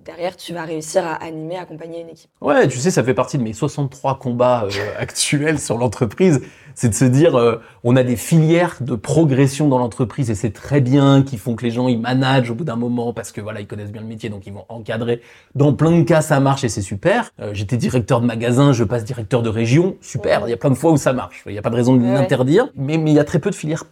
derrière, 0.04 0.36
tu 0.36 0.52
vas 0.52 0.64
réussir 0.64 1.04
à 1.04 1.14
animer, 1.14 1.56
accompagner 1.56 2.00
une 2.00 2.08
équipe. 2.08 2.30
Ouais, 2.40 2.66
tu 2.68 2.78
sais, 2.78 2.90
ça 2.90 3.02
fait 3.04 3.14
partie 3.14 3.38
de 3.38 3.42
mes 3.42 3.52
63 3.52 4.18
combats 4.18 4.64
euh, 4.64 4.70
actuels 4.98 5.58
sur 5.58 5.78
l'entreprise. 5.78 6.40
C'est 6.74 6.88
de 6.88 6.94
se 6.94 7.04
dire, 7.04 7.36
euh, 7.38 7.60
on 7.84 7.96
a 7.96 8.02
des 8.02 8.16
filières 8.16 8.76
de 8.80 8.94
progression 8.94 9.68
dans 9.68 9.78
l'entreprise 9.78 10.30
et 10.30 10.34
c'est 10.34 10.52
très 10.52 10.80
bien, 10.80 11.22
qui 11.22 11.36
font 11.36 11.54
que 11.54 11.64
les 11.64 11.70
gens 11.70 11.86
ils 11.88 12.00
managent 12.00 12.50
au 12.50 12.54
bout 12.54 12.64
d'un 12.64 12.76
moment 12.76 13.12
parce 13.12 13.30
que 13.30 13.40
voilà, 13.42 13.60
ils 13.60 13.66
connaissent 13.66 13.92
bien 13.92 14.00
le 14.00 14.06
métier, 14.08 14.30
donc 14.30 14.46
ils 14.46 14.52
vont 14.52 14.64
encadrer. 14.70 15.20
Dans 15.54 15.74
plein 15.74 15.90
de 15.90 16.02
cas, 16.02 16.22
ça 16.22 16.40
marche 16.40 16.64
et 16.64 16.68
c'est 16.70 16.80
super. 16.82 17.30
Euh, 17.40 17.50
J'étais 17.52 17.76
directeur 17.76 18.20
de 18.22 18.26
magasin, 18.26 18.72
je 18.72 18.84
passe 18.84 19.04
directeur 19.04 19.42
de 19.42 19.50
région, 19.50 19.96
super. 20.00 20.42
Ouais. 20.42 20.48
Il 20.48 20.50
y 20.50 20.54
a 20.54 20.56
plein 20.56 20.70
de 20.70 20.74
fois 20.74 20.92
où 20.92 20.96
ça 20.96 21.12
marche. 21.12 21.42
Il 21.46 21.52
n'y 21.52 21.58
a 21.58 21.62
pas 21.62 21.70
de 21.70 21.76
raison 21.76 21.94
de 21.94 22.02
Ouais. 22.02 22.12
l'interdire, 22.14 22.68
mais 22.74 22.94
il 22.94 23.08
y 23.10 23.18
a 23.18 23.24
très 23.24 23.38
peu 23.38 23.50
de 23.50 23.54
filières 23.54 23.84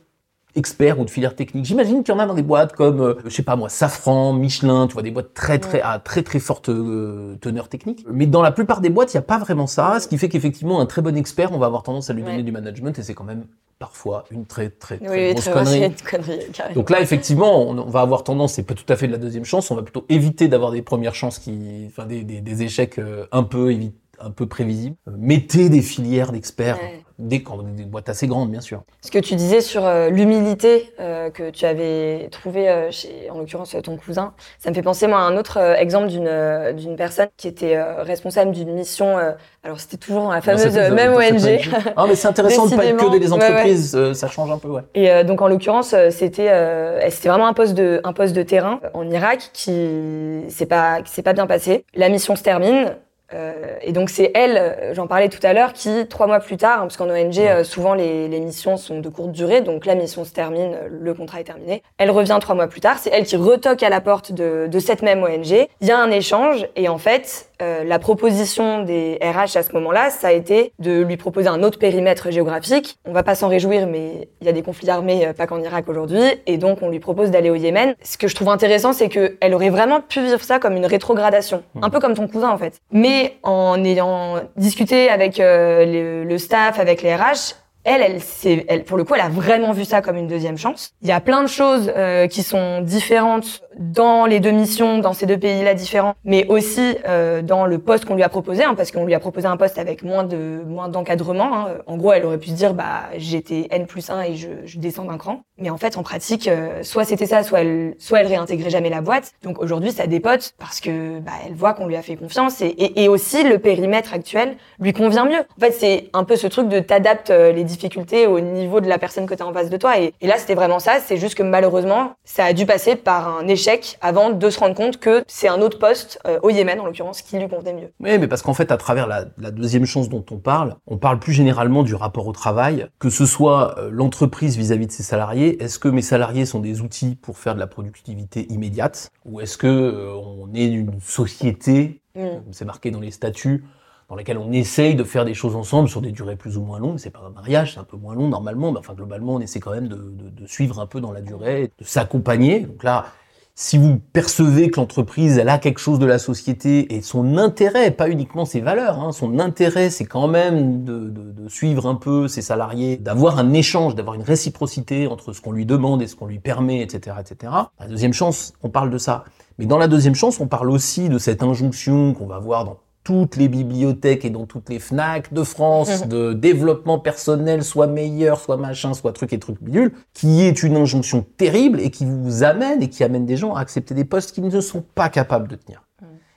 experts 0.57 0.99
ou 1.01 1.05
de 1.05 1.11
filières 1.11 1.37
techniques. 1.37 1.65
J'imagine 1.65 2.03
qu'il 2.03 2.15
y 2.15 2.17
en 2.17 2.21
a 2.21 2.27
dans 2.27 2.35
des 2.35 2.43
boîtes 2.43 2.75
comme, 2.75 3.01
euh, 3.01 3.15
je 3.25 3.31
sais 3.31 3.43
pas 3.43 3.57
moi, 3.57 3.69
Safran, 3.69 4.33
Michelin, 4.33 4.87
tu 4.87 4.95
vois, 4.95 5.03
des 5.03 5.11
boîtes 5.11 5.35
très 5.35 5.59
très 5.59 5.81
à 5.83 5.99
très 5.99 6.23
très 6.23 6.39
forte 6.39 6.69
euh, 6.69 7.37
teneur 7.41 7.69
technique. 7.69 8.05
Mais 8.11 8.27
dans 8.27 8.43
la 8.43 8.53
plupart 8.53 8.81
des 8.81 8.91
boîtes, 8.91 9.13
il 9.15 9.17
n'y 9.17 9.21
a 9.21 9.23
pas 9.23 9.39
vraiment 9.39 9.67
ça, 9.67 9.99
ce 10.01 10.09
qui 10.09 10.19
fait 10.19 10.29
qu'effectivement, 10.29 10.81
un 10.81 10.87
très 10.87 11.03
bon 11.03 11.17
expert, 11.17 11.53
on 11.53 11.59
va 11.59 11.67
avoir 11.67 11.83
tendance 11.83 12.11
à 12.11 12.13
lui 12.13 12.23
donner 12.23 12.39
Ouais. 12.39 12.43
du 12.43 12.53
management 12.53 12.99
et 12.99 13.03
c'est 13.03 13.15
quand 13.15 13.25
même 13.25 13.45
parfois 13.79 14.25
une 14.31 14.45
très 14.45 14.69
très 14.71 14.99
très 14.99 15.09
Oui, 15.11 15.33
grosse 15.33 15.45
très 15.45 15.53
connerie. 15.53 15.95
connerie. 16.11 16.75
Donc 16.75 16.91
là, 16.91 17.01
effectivement, 17.01 17.63
on, 17.63 17.75
va 17.89 18.01
avoir 18.03 18.25
tendance, 18.25 18.53
c'est 18.55 18.63
pas 18.63 18.75
tout 18.75 18.85
à 18.93 18.97
fait 18.97 19.07
de 19.07 19.13
la 19.13 19.19
deuxième 19.19 19.45
chance, 19.47 19.71
on 19.71 19.75
va 19.75 19.83
plutôt 19.83 20.05
éviter 20.11 20.49
d'avoir 20.49 20.71
des 20.71 20.83
premières 20.83 21.15
chances 21.15 21.39
qui, 21.39 21.85
enfin 21.87 22.05
des, 22.07 22.23
des, 22.25 22.41
des 22.43 22.63
échecs 22.63 22.99
euh, 22.99 23.25
un 23.33 23.43
peu 23.43 23.71
évi- 23.71 23.93
un 24.21 24.31
peu 24.31 24.47
prévisibles. 24.47 24.97
Euh, 25.09 25.13
mettez 25.19 25.69
des 25.69 25.83
filières 25.83 26.33
d'experts, 26.33 26.79
Ouais. 26.79 27.03
des, 27.19 27.45
des 27.77 27.85
boîtes 27.85 28.09
assez 28.09 28.27
grandes, 28.27 28.51
bien 28.51 28.61
sûr. 28.61 28.83
Ce 29.03 29.11
que 29.11 29.19
tu 29.19 29.35
disais 29.35 29.61
sur 29.61 29.85
euh, 29.87 30.09
l'humilité 30.11 30.93
euh, 31.01 31.31
que 31.31 31.51
tu 31.51 31.65
avais 31.67 32.29
trouvé 32.31 32.69
euh, 32.69 32.91
chez, 32.91 33.29
en 33.31 33.39
l'occurrence, 33.39 33.77
ton 33.83 33.97
cousin, 33.97 34.33
ça 34.59 34.71
me 34.71 34.75
fait 34.75 34.83
penser 34.83 35.07
moi 35.07 35.19
à 35.19 35.23
un 35.23 35.37
autre 35.37 35.59
euh, 35.59 35.75
exemple 35.75 36.09
d'une 36.09 36.31
d'une 36.77 36.97
personne 36.97 37.29
qui 37.37 37.49
était 37.49 37.81
responsable 38.03 38.53
d'une 38.53 38.73
mission. 38.73 39.19
euh, 39.19 39.33
alors 39.63 39.79
c'était 39.81 39.97
toujours 39.99 40.23
dans 40.23 40.31
la 40.33 40.41
fameuse 40.41 40.65
Non, 40.67 40.73
c'est- 40.73 40.91
même 40.91 41.15
c'est 41.39 41.57
ONG. 41.67 41.71
Ah, 41.97 42.07
mais 42.09 42.15
c'est 42.15 42.29
intéressant 42.29 42.67
de 42.67 42.77
pas 42.77 42.85
être 42.87 42.97
que 42.97 43.19
des 43.19 43.31
Ouais, 43.33 43.39
ouais. 43.39 43.45
entreprises, 43.45 43.95
euh, 43.95 44.15
ça 44.15 44.29
change 44.29 44.51
un 44.51 44.59
peu, 44.59 44.69
ouais. 44.69 44.83
Et 44.95 45.11
euh, 45.11 45.23
donc 45.25 45.43
en 45.43 45.49
l'occurrence, 45.49 45.95
c'était 46.11 46.49
euh, 46.51 47.01
c'était 47.11 47.29
vraiment 47.29 47.47
un 47.49 47.53
poste 47.55 47.75
de 47.75 48.01
un 48.05 48.13
poste 48.13 48.35
de 48.35 48.43
terrain 48.43 48.81
en 48.95 49.09
Irak 49.11 49.51
qui 49.53 50.45
s'est 50.49 50.67
pas 50.67 51.03
qui 51.03 51.13
s'est 51.13 51.23
pas 51.23 51.33
bien 51.35 51.47
passé. 51.47 51.85
La 51.95 52.09
mission 52.09 52.37
se 52.37 52.43
termine. 52.43 52.97
Euh, 53.33 53.53
et 53.83 53.93
donc 53.93 54.11
c'est 54.11 54.31
elle, 54.35 54.57
euh, 54.57 54.95
j'en 54.95 55.07
parlais 55.07 55.29
tout 55.29 55.45
à 55.45 55.53
l'heure, 55.53 55.73
qui 55.73 56.07
trois 56.09 56.27
mois 56.27 56.41
plus 56.41 56.57
tard, 56.57 56.79
hein, 56.79 56.83
parce 56.83 56.97
qu'en 56.97 57.09
ONG 57.09 57.39
euh, 57.39 57.65
souvent 57.65 57.95
les, 57.95 58.29
les 58.29 58.41
missions 58.41 58.77
sont 58.77 59.01
de 59.01 59.09
courte 59.09 59.33
durée, 59.33 59.61
donc 59.61 59.87
la 59.87 59.95
mission 59.95 60.25
se 60.25 60.33
termine, 60.33 60.75
euh, 60.75 60.89
le 60.91 61.15
contrat 61.15 61.41
est 61.41 61.45
terminé. 61.45 61.83
Elle 61.99 62.11
revient 62.11 62.37
trois 62.41 62.55
mois 62.55 62.67
plus 62.67 62.81
tard, 62.81 62.99
c'est 62.99 63.11
elle 63.11 63.25
qui 63.25 63.37
retoque 63.37 63.83
à 63.83 63.89
la 63.89 64.01
porte 64.01 64.33
de, 64.33 64.67
de 64.67 64.79
cette 64.79 65.03
même 65.03 65.23
ONG. 65.23 65.69
Il 65.81 65.87
y 65.87 65.91
a 65.91 65.99
un 65.99 66.11
échange 66.11 66.67
et 66.77 66.89
en 66.89 66.99
fait 66.99 67.51
euh, 67.63 67.85
la 67.85 67.99
proposition 67.99 68.83
des 68.83 69.19
RH 69.23 69.57
à 69.57 69.63
ce 69.63 69.73
moment-là, 69.75 70.11
ça 70.11 70.29
a 70.29 70.33
été 70.33 70.73
de 70.79 71.03
lui 71.03 71.17
proposer 71.17 71.49
un 71.49 71.63
autre 71.63 71.79
périmètre 71.79 72.31
géographique. 72.31 72.99
On 73.05 73.13
va 73.13 73.23
pas 73.23 73.35
s'en 73.35 73.49
réjouir, 73.49 73.87
mais 73.87 74.29
il 74.41 74.47
y 74.47 74.51
a 74.51 74.53
des 74.53 74.63
conflits 74.63 74.89
armés, 74.89 75.31
pas 75.37 75.47
qu'en 75.47 75.61
Irak 75.61 75.89
aujourd'hui, 75.89 76.23
et 76.47 76.57
donc 76.57 76.79
on 76.83 76.89
lui 76.89 77.01
propose 77.01 77.31
d'aller 77.31 77.51
au 77.51 77.55
Yémen. 77.55 77.95
Ce 78.03 78.17
que 78.17 78.29
je 78.29 78.35
trouve 78.35 78.49
intéressant, 78.49 78.93
c'est 78.93 79.09
qu'elle 79.09 79.55
aurait 79.55 79.69
vraiment 79.69 80.01
pu 80.01 80.23
vivre 80.23 80.41
ça 80.43 80.59
comme 80.59 80.77
une 80.77 80.87
rétrogradation, 80.87 81.63
un 81.83 81.91
peu 81.91 82.01
comme 82.01 82.15
ton 82.15 82.29
cousin 82.29 82.49
en 82.49 82.59
fait. 82.59 82.81
Mais 82.93 83.20
en 83.43 83.83
ayant 83.85 84.41
discuté 84.57 85.09
avec 85.09 85.41
euh, 85.41 85.85
le, 85.85 86.25
le 86.25 86.39
staff, 86.39 86.79
avec 86.79 87.03
les 87.03 87.15
RH, 87.15 87.55
elle, 87.85 88.03
elle, 88.03 88.65
elle, 88.69 88.85
pour 88.85 88.97
le 88.97 89.05
coup, 89.05 89.15
elle 89.15 89.21
a 89.21 89.29
vraiment 89.29 89.73
vu 89.73 89.85
ça 89.85 90.03
comme 90.03 90.17
une 90.17 90.27
deuxième 90.27 90.59
chance. 90.59 90.93
Il 91.03 91.09
y 91.09 91.13
a 91.13 91.21
plein 91.21 91.43
de 91.43 91.49
choses 91.49 91.93
euh, 91.97 92.27
qui 92.27 92.43
sont 92.43 92.81
différentes 92.83 93.63
dans 93.79 94.27
les 94.27 94.41
deux 94.41 94.51
missions, 94.51 94.99
dans 94.99 95.13
ces 95.13 95.27
deux 95.27 95.39
pays-là 95.39 95.75
différents, 95.75 96.15
mais 96.25 96.47
aussi 96.49 96.97
euh, 97.09 97.41
dans 97.41 97.67
le 97.67 97.79
poste 97.79 98.05
qu'on 98.05 98.15
lui 98.15 98.23
a 98.23 98.29
proposé, 98.29 98.65
hein, 98.65 98.75
parce 98.77 98.91
qu'on 98.91 99.07
lui 99.07 99.15
a 99.15 99.21
proposé 99.21 99.47
un 99.47 99.57
poste 99.57 99.79
avec 99.79 100.03
moins 100.03 100.25
de 100.25 100.63
moins 100.67 100.89
d'encadrement. 100.89 101.57
Hein. 101.57 101.79
En 101.87 101.97
gros, 101.97 102.13
elle 102.13 102.25
aurait 102.27 102.39
pu 102.39 102.51
se 102.51 102.55
dire, 102.55 102.75
bah, 102.75 103.05
j'étais 103.17 103.69
N 103.71 103.87
plus 103.87 104.11
1 104.11 104.23
et 104.23 104.37
je, 104.37 104.49
je 104.65 104.79
descends 104.79 105.05
d'un 105.05 105.19
cran. 105.19 105.41
Mais 105.59 105.71
en 105.71 105.79
fait, 105.79 105.97
en 105.97 106.03
pratique, 106.03 106.49
euh, 106.49 106.83
soit 106.83 107.05
c'était 107.05 107.27
ça, 107.27 107.43
soit 107.43 107.61
elle, 107.61 107.95
soit 107.99 108.21
elle 108.21 108.27
réintégrait 108.27 108.71
jamais 108.71 108.91
la 108.91 109.01
boîte. 109.01 109.33
Donc 109.43 109.61
aujourd'hui, 109.61 109.93
ça 109.93 110.07
dépote 110.07 110.55
parce 110.59 110.81
que 110.81 111.19
bah, 111.21 111.33
elle 111.47 111.55
voit 111.55 111.75
qu'on 111.75 111.87
lui 111.87 111.97
a 111.97 112.03
fait 112.03 112.17
confiance 112.17 112.61
et, 112.61 112.67
et, 112.67 113.05
et 113.05 113.09
aussi 113.09 113.43
le 113.45 113.59
périmètre 113.59 114.13
actuel 114.13 114.57
lui 114.79 114.93
convient 114.93 115.25
mieux. 115.25 115.41
En 115.41 115.61
fait, 115.61 115.73
c'est 115.73 116.11
un 116.13 116.25
peu 116.25 116.37
ce 116.37 116.47
truc 116.47 116.69
de 116.69 116.81
t'adaptes 116.81 117.31
euh, 117.31 117.53
les 117.53 117.65
difficulté 117.71 118.27
au 118.27 118.41
niveau 118.41 118.81
de 118.81 118.89
la 118.89 118.99
personne 118.99 119.27
que 119.27 119.35
tu 119.35 119.43
as 119.43 119.47
en 119.47 119.53
face 119.53 119.71
de 119.71 119.77
toi. 119.77 119.99
Et, 119.99 120.13
là, 120.23 120.37
c'était 120.39 120.55
vraiment 120.55 120.79
ça. 120.79 120.99
C'est 121.05 121.17
juste 121.17 121.35
que 121.35 121.43
malheureusement, 121.43 122.13
ça 122.25 122.45
a 122.45 122.53
dû 122.53 122.67
passer 122.67 122.97
par 122.97 123.39
un 123.39 123.47
échec 123.49 123.99
avant 124.01 124.31
de 124.31 124.51
se 124.51 124.59
rendre 124.59 124.75
compte 124.75 124.99
que 124.99 125.25
c'est 125.27 125.49
un 125.49 125.61
autre 125.61 125.79
poste, 125.79 126.21
euh, 126.27 126.39
au 126.43 126.51
Yémen 126.51 126.81
en 126.81 126.87
l'occurrence, 126.87 127.23
qui 127.23 127.39
lui 127.39 127.49
convenait 127.49 127.75
mieux. 127.75 127.93
Oui, 128.01 128.19
mais 128.19 128.29
parce 128.29 128.43
qu'en 128.43 128.55
fait, 128.55 128.71
à 128.73 128.77
travers 128.77 129.07
la, 129.07 129.51
deuxième 129.51 129.87
chance 129.87 130.09
dont 130.09 130.25
on 130.31 130.39
parle, 130.39 130.77
on 130.87 130.97
parle 130.97 131.19
plus 131.19 131.33
généralement 131.33 131.83
du 131.83 131.95
rapport 131.95 132.27
au 132.27 132.33
travail, 132.33 132.87
que 132.99 133.11
ce 133.11 133.27
soit 133.27 133.79
euh, 133.79 133.89
l'entreprise 133.93 134.57
vis-à-vis 134.57 134.87
de 134.87 134.93
ses 134.93 135.03
salariés. 135.03 135.63
Est-ce 135.63 135.79
que 135.79 135.89
mes 135.89 136.03
salariés 136.03 136.47
sont 136.47 136.61
des 136.61 136.81
outils 136.81 137.17
pour 137.21 137.39
faire 137.39 137.55
de 137.55 137.61
la 137.61 137.67
productivité 137.67 138.47
immédiate? 138.51 139.11
Ou 139.25 139.41
est-ce 139.41 139.57
que 139.59 139.67
euh, 139.67 140.15
on 140.15 140.53
est 140.55 140.67
une 140.67 141.01
société, 141.01 142.01
mm. 142.15 142.53
c'est 142.53 142.65
marqué 142.65 142.91
dans 142.91 143.01
les 143.01 143.11
statuts, 143.11 143.65
dans 144.11 144.17
laquelle 144.17 144.39
on 144.39 144.51
essaye 144.51 144.97
de 144.97 145.05
faire 145.05 145.25
des 145.25 145.35
choses 145.35 145.55
ensemble 145.55 145.89
sur 145.89 146.03
des 146.03 146.11
durées 146.11 146.35
plus 146.35 146.57
ou 146.57 146.63
moins 146.63 146.81
longues. 146.81 146.99
C'est 146.99 147.11
pas 147.11 147.23
un 147.25 147.31
mariage, 147.31 147.75
c'est 147.75 147.81
un 147.81 147.85
peu 147.85 147.97
moins 147.97 148.17
long 148.17 148.27
normalement, 148.27 148.73
mais 148.73 148.81
enfin 148.81 148.93
globalement 148.93 149.35
on 149.35 149.41
essaie 149.41 149.61
quand 149.61 149.71
même 149.71 149.87
de, 149.87 150.47
suivre 150.47 150.81
un 150.81 150.87
peu 150.87 151.01
dans 151.01 151.13
la 151.13 151.21
durée, 151.21 151.71
de 151.79 151.85
s'accompagner. 151.85 152.61
Donc 152.61 152.83
là, 152.83 153.07
si 153.55 153.79
vous 153.79 154.01
percevez 154.13 154.69
que 154.71 154.81
l'entreprise 154.81 155.39
elle 155.39 155.49
a 155.49 155.59
quelque 155.59 155.79
chose 155.79 156.01
de 156.01 156.07
la 156.07 156.19
société 156.19 156.93
et 156.97 157.03
son 157.03 157.37
intérêt, 157.39 157.93
pas 157.93 158.09
uniquement 158.09 158.45
ses 158.45 158.61
valeurs, 158.61 158.99
hein, 158.99 159.13
son 159.13 159.39
intérêt 159.39 159.91
c'est 159.91 160.07
quand 160.07 160.27
même 160.27 160.83
de, 160.83 161.09
de, 161.09 161.31
de, 161.31 161.49
suivre 161.49 161.87
un 161.87 161.95
peu 161.95 162.27
ses 162.27 162.43
salariés, 162.43 162.97
d'avoir 162.97 163.39
un 163.39 163.53
échange, 163.53 163.95
d'avoir 163.95 164.17
une 164.17 164.23
réciprocité 164.23 165.07
entre 165.07 165.33
ce 165.33 165.41
qu'on 165.41 165.53
lui 165.53 165.67
demande 165.67 166.03
et 166.03 166.09
ce 166.09 166.17
qu'on 166.17 166.27
lui 166.27 166.41
permet, 166.41 166.81
etc., 166.81 167.17
etc. 167.21 167.53
La 167.79 167.87
deuxième 167.87 168.13
chance, 168.13 168.55
on 168.65 168.71
parle 168.71 168.91
de 168.91 168.99
ça. 168.99 169.23
Mais 169.59 169.67
dans 169.67 169.79
la 169.79 169.87
deuxième 169.87 170.17
chance, 170.17 170.41
on 170.41 170.49
parle 170.49 170.71
aussi 170.71 171.09
de 171.09 171.19
cette 171.19 171.45
injonction 171.45 172.13
qu'on 172.15 172.27
va 172.27 172.41
voir 172.41 172.65
dans 172.65 172.79
toutes 173.05 173.37
les 173.37 173.49
bibliothèques 173.49 174.25
et 174.25 174.31
dans 174.31 174.47
toutes 174.47 174.69
les 174.69 174.79
FNAC 174.79 175.33
de 175.33 175.43
France 175.43 176.07
de 176.07 176.33
développement 176.33 176.99
personnel, 176.99 177.65
soit 177.65 177.87
meilleur, 177.87 178.41
soit 178.41 178.57
machin, 178.57 178.95
soit 178.95 179.13
truc 179.13 179.33
et 179.33 179.39
truc 179.39 179.57
bidule, 179.61 179.93
qui 180.13 180.43
est 180.43 180.63
une 180.63 180.77
injonction 180.77 181.25
terrible 181.37 181.81
et 181.81 181.91
qui 181.91 182.05
vous 182.05 182.43
amène 182.43 182.83
et 182.83 182.89
qui 182.89 183.03
amène 183.03 183.27
des 183.27 183.37
gens 183.37 183.55
à 183.55 183.61
accepter 183.61 183.95
des 183.95 184.05
postes 184.05 184.33
qu'ils 184.33 184.47
ne 184.47 184.61
sont 184.61 184.85
pas 184.95 185.09
capables 185.09 185.49
de 185.49 185.57
tenir. 185.57 185.83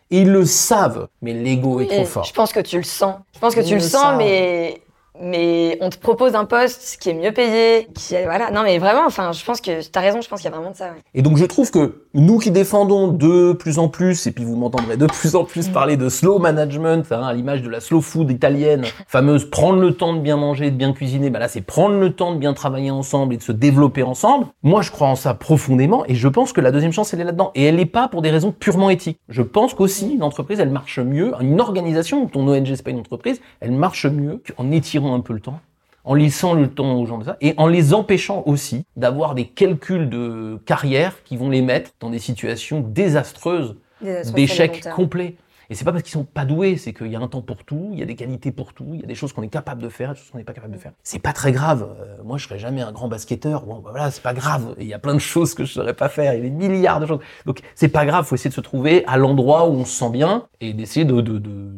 Et 0.09 0.21
ils 0.21 0.31
le 0.31 0.45
savent, 0.45 1.07
mais 1.21 1.33
l'ego 1.33 1.79
est 1.79 1.87
trop 1.87 2.05
fort. 2.05 2.23
Je 2.23 2.33
pense 2.33 2.53
que 2.53 2.59
tu 2.59 2.77
le 2.77 2.83
sens. 2.83 3.15
Je 3.33 3.39
pense 3.39 3.55
que 3.55 3.61
tu 3.61 3.73
le 3.73 3.79
sens, 3.79 4.15
mais 4.17 4.81
mais 5.21 5.77
on 5.81 5.89
te 5.89 5.97
propose 5.97 6.35
un 6.35 6.45
poste 6.45 6.97
qui 6.99 7.09
est 7.09 7.13
mieux 7.13 7.31
payé, 7.31 7.87
qui 7.93 8.15
est, 8.15 8.25
voilà. 8.25 8.49
Non, 8.51 8.63
mais 8.63 8.79
vraiment, 8.79 9.05
enfin, 9.05 9.31
je 9.31 9.43
pense 9.45 9.61
que 9.61 9.87
t'as 9.87 10.01
raison, 10.01 10.21
je 10.21 10.27
pense 10.27 10.41
qu'il 10.41 10.49
y 10.49 10.53
a 10.53 10.55
vraiment 10.55 10.71
de 10.71 10.75
ça. 10.75 10.85
Ouais. 10.85 11.01
Et 11.13 11.21
donc, 11.21 11.37
je 11.37 11.45
trouve 11.45 11.69
que 11.69 12.05
nous 12.13 12.39
qui 12.39 12.51
défendons 12.51 13.07
de 13.07 13.53
plus 13.53 13.79
en 13.79 13.89
plus, 13.89 14.25
et 14.27 14.31
puis 14.31 14.43
vous 14.43 14.55
m'entendrez 14.55 14.97
de 14.97 15.05
plus 15.05 15.35
en 15.35 15.43
plus 15.43 15.69
mm. 15.69 15.71
parler 15.71 15.97
de 15.97 16.09
slow 16.09 16.39
management, 16.39 17.11
hein, 17.11 17.23
à 17.23 17.33
l'image 17.33 17.61
de 17.61 17.69
la 17.69 17.79
slow 17.79 18.01
food 18.01 18.31
italienne, 18.31 18.85
fameuse 19.07 19.49
prendre 19.49 19.79
le 19.79 19.93
temps 19.93 20.13
de 20.13 20.19
bien 20.19 20.37
manger, 20.37 20.71
de 20.71 20.75
bien 20.75 20.93
cuisiner, 20.93 21.29
bah 21.29 21.39
là, 21.39 21.47
c'est 21.47 21.61
prendre 21.61 21.99
le 21.99 22.13
temps 22.13 22.33
de 22.33 22.39
bien 22.39 22.53
travailler 22.53 22.91
ensemble 22.91 23.35
et 23.35 23.37
de 23.37 23.43
se 23.43 23.51
développer 23.51 24.03
ensemble. 24.03 24.47
Moi, 24.63 24.81
je 24.81 24.91
crois 24.91 25.07
en 25.07 25.15
ça 25.15 25.33
profondément, 25.35 26.03
et 26.07 26.15
je 26.15 26.27
pense 26.27 26.53
que 26.53 26.61
la 26.61 26.71
deuxième 26.71 26.93
chance, 26.93 27.13
elle 27.13 27.21
est 27.21 27.25
là-dedans. 27.25 27.51
Et 27.55 27.63
elle 27.65 27.75
n'est 27.75 27.85
pas 27.85 28.07
pour 28.07 28.21
des 28.21 28.31
raisons 28.31 28.51
purement 28.51 28.89
éthiques. 28.89 29.19
Je 29.29 29.43
pense 29.43 29.73
qu'aussi, 29.75 30.13
une 30.13 30.23
entreprise, 30.23 30.59
elle 30.59 30.71
marche 30.71 30.99
mieux, 30.99 31.33
une 31.39 31.61
organisation, 31.61 32.27
ton 32.27 32.47
ONG, 32.47 32.65
c'est 32.65 32.83
pas 32.83 32.91
une 32.91 32.99
entreprise, 32.99 33.41
elle 33.59 33.71
marche 33.71 34.05
mieux 34.05 34.41
qu'en 34.57 34.71
étirant 34.71 35.02
un 35.11 35.19
peu 35.19 35.33
le 35.33 35.39
temps, 35.39 35.59
en 36.05 36.13
laissant 36.13 36.53
le 36.53 36.69
temps 36.69 36.95
aux 36.99 37.05
gens 37.05 37.17
de 37.17 37.25
ça, 37.25 37.37
et 37.41 37.53
en 37.57 37.67
les 37.67 37.93
empêchant 37.93 38.43
aussi 38.45 38.85
d'avoir 38.95 39.35
des 39.35 39.45
calculs 39.45 40.09
de 40.09 40.59
carrière 40.65 41.23
qui 41.23 41.37
vont 41.37 41.49
les 41.49 41.61
mettre 41.61 41.91
dans 41.99 42.09
des 42.09 42.19
situations 42.19 42.81
désastreuses, 42.81 43.75
d'échecs 44.33 44.87
complets. 44.95 45.35
Et 45.69 45.75
c'est 45.75 45.85
pas 45.85 45.91
parce 45.91 46.03
qu'ils 46.03 46.11
sont 46.11 46.25
pas 46.25 46.43
doués, 46.43 46.75
c'est 46.75 46.93
qu'il 46.93 47.07
y 47.07 47.15
a 47.15 47.19
un 47.19 47.27
temps 47.27 47.41
pour 47.41 47.63
tout, 47.63 47.89
il 47.93 47.99
y 47.99 48.03
a 48.03 48.05
des 48.05 48.15
qualités 48.15 48.51
pour 48.51 48.73
tout, 48.73 48.89
il 48.93 48.99
y 48.99 49.03
a 49.03 49.07
des 49.07 49.15
choses 49.15 49.31
qu'on 49.31 49.41
est 49.43 49.47
capable 49.47 49.81
de 49.81 49.87
faire, 49.87 50.11
des 50.11 50.19
choses 50.19 50.29
qu'on 50.29 50.37
n'est 50.37 50.43
pas 50.43 50.53
capable 50.53 50.73
de 50.73 50.77
faire. 50.77 50.91
C'est 51.03 51.19
pas 51.19 51.31
très 51.31 51.53
grave. 51.53 51.89
Euh, 51.99 52.17
moi, 52.23 52.37
je 52.37 52.45
serais 52.45 52.59
jamais 52.59 52.81
un 52.81 52.91
grand 52.91 53.07
basketteur. 53.07 53.65
Bon, 53.65 53.79
bah 53.79 53.91
voilà, 53.91 54.11
c'est 54.11 54.21
pas 54.21 54.33
grave. 54.33 54.75
Il 54.77 54.85
y 54.85 54.93
a 54.93 54.99
plein 54.99 55.13
de 55.13 55.19
choses 55.19 55.53
que 55.53 55.63
je 55.63 55.71
saurais 55.71 55.93
pas 55.93 56.09
faire. 56.09 56.33
Il 56.33 56.37
y 56.37 56.39
a 56.39 56.43
des 56.43 56.49
milliards 56.49 56.99
de 56.99 57.05
choses. 57.05 57.19
Donc, 57.45 57.61
c'est 57.75 57.87
pas 57.87 58.05
grave. 58.05 58.25
Faut 58.25 58.35
essayer 58.35 58.49
de 58.49 58.55
se 58.55 58.61
trouver 58.61 59.05
à 59.07 59.17
l'endroit 59.17 59.67
où 59.69 59.71
on 59.71 59.85
se 59.85 59.97
sent 59.97 60.09
bien 60.11 60.47
et 60.59 60.73
d'essayer 60.73 61.05
de, 61.05 61.21
de, 61.21 61.39
de 61.39 61.71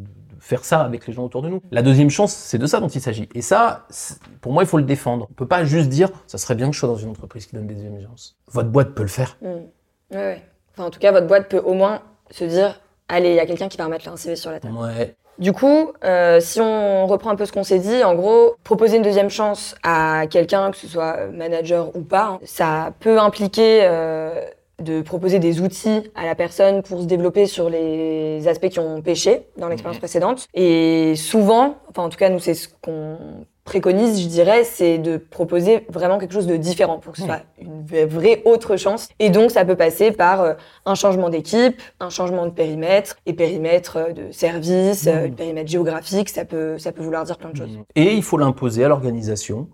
faire 0.46 0.64
ça 0.64 0.80
avec 0.80 1.06
les 1.08 1.12
gens 1.12 1.24
autour 1.24 1.42
de 1.42 1.48
nous. 1.48 1.60
La 1.72 1.82
deuxième 1.82 2.08
chance, 2.08 2.32
c'est 2.32 2.58
de 2.58 2.66
ça 2.66 2.78
dont 2.78 2.86
il 2.86 3.00
s'agit. 3.00 3.28
Et 3.34 3.42
ça, 3.42 3.86
pour 4.40 4.52
moi, 4.52 4.62
il 4.62 4.66
faut 4.66 4.78
le 4.78 4.84
défendre. 4.84 5.26
On 5.30 5.34
peut 5.34 5.46
pas 5.46 5.64
juste 5.64 5.88
dire, 5.88 6.08
ça 6.28 6.38
serait 6.38 6.54
bien 6.54 6.68
que 6.68 6.74
je 6.74 6.78
sois 6.78 6.88
dans 6.88 6.96
une 6.96 7.10
entreprise 7.10 7.46
qui 7.46 7.56
donne 7.56 7.66
des 7.66 7.74
deuxièmes 7.74 8.00
chances. 8.00 8.36
Votre 8.52 8.68
boîte 8.68 8.94
peut 8.94 9.02
le 9.02 9.08
faire. 9.08 9.36
Mmh. 9.42 9.46
Ouais, 9.46 10.16
ouais. 10.16 10.42
Enfin, 10.72 10.86
en 10.86 10.90
tout 10.90 11.00
cas, 11.00 11.10
votre 11.10 11.26
boîte 11.26 11.48
peut 11.48 11.58
au 11.58 11.74
moins 11.74 12.00
se 12.30 12.44
dire, 12.44 12.80
allez, 13.08 13.30
il 13.30 13.34
y 13.34 13.40
a 13.40 13.46
quelqu'un 13.46 13.68
qui 13.68 13.76
va 13.76 13.86
remettre 13.86 14.08
un 14.08 14.16
CV 14.16 14.36
sur 14.36 14.52
la 14.52 14.60
table. 14.60 14.76
Ouais. 14.76 15.16
Du 15.38 15.52
coup, 15.52 15.92
euh, 16.04 16.38
si 16.40 16.60
on 16.60 17.06
reprend 17.06 17.30
un 17.30 17.36
peu 17.36 17.44
ce 17.44 17.52
qu'on 17.52 17.64
s'est 17.64 17.80
dit, 17.80 18.04
en 18.04 18.14
gros, 18.14 18.54
proposer 18.62 18.98
une 18.98 19.02
deuxième 19.02 19.30
chance 19.30 19.74
à 19.82 20.26
quelqu'un, 20.30 20.70
que 20.70 20.76
ce 20.76 20.86
soit 20.86 21.26
manager 21.26 21.94
ou 21.96 22.02
pas, 22.02 22.26
hein, 22.26 22.40
ça 22.44 22.92
peut 23.00 23.18
impliquer 23.18 23.80
euh, 23.82 24.46
de 24.82 25.00
proposer 25.00 25.38
des 25.38 25.60
outils 25.60 26.02
à 26.14 26.24
la 26.24 26.34
personne 26.34 26.82
pour 26.82 27.00
se 27.00 27.06
développer 27.06 27.46
sur 27.46 27.70
les 27.70 28.46
aspects 28.46 28.68
qui 28.68 28.78
ont 28.78 29.00
pêché 29.00 29.46
dans 29.56 29.68
l'expérience 29.68 29.98
précédente. 29.98 30.46
Et 30.54 31.14
souvent, 31.16 31.76
enfin 31.88 32.02
en 32.02 32.08
tout 32.08 32.18
cas 32.18 32.28
nous 32.28 32.40
c'est 32.40 32.54
ce 32.54 32.68
qu'on 32.82 33.16
préconise, 33.66 34.22
je 34.22 34.28
dirais, 34.28 34.64
c'est 34.64 34.96
de 34.96 35.18
proposer 35.18 35.84
vraiment 35.90 36.16
quelque 36.16 36.32
chose 36.32 36.46
de 36.46 36.56
différent 36.56 36.98
pour 36.98 37.12
que 37.12 37.18
ce 37.18 37.24
soit 37.24 37.42
une 37.60 37.84
vraie 38.06 38.40
autre 38.46 38.76
chance. 38.76 39.08
Et 39.18 39.28
donc, 39.28 39.50
ça 39.50 39.66
peut 39.66 39.76
passer 39.76 40.12
par 40.12 40.40
euh, 40.40 40.54
un 40.86 40.94
changement 40.94 41.28
d'équipe, 41.28 41.82
un 42.00 42.08
changement 42.08 42.46
de 42.46 42.52
périmètre, 42.52 43.16
et 43.26 43.34
périmètre 43.34 43.96
euh, 43.96 44.12
de 44.12 44.30
service, 44.30 45.06
euh, 45.08 45.28
périmètre 45.28 45.68
géographique, 45.68 46.30
ça 46.30 46.44
peut, 46.44 46.78
ça 46.78 46.92
peut 46.92 47.02
vouloir 47.02 47.24
dire 47.24 47.36
plein 47.36 47.50
de 47.50 47.56
choses. 47.56 47.78
Et 47.96 48.14
il 48.14 48.22
faut 48.22 48.38
l'imposer 48.38 48.84
à 48.84 48.88
l'organisation. 48.88 49.68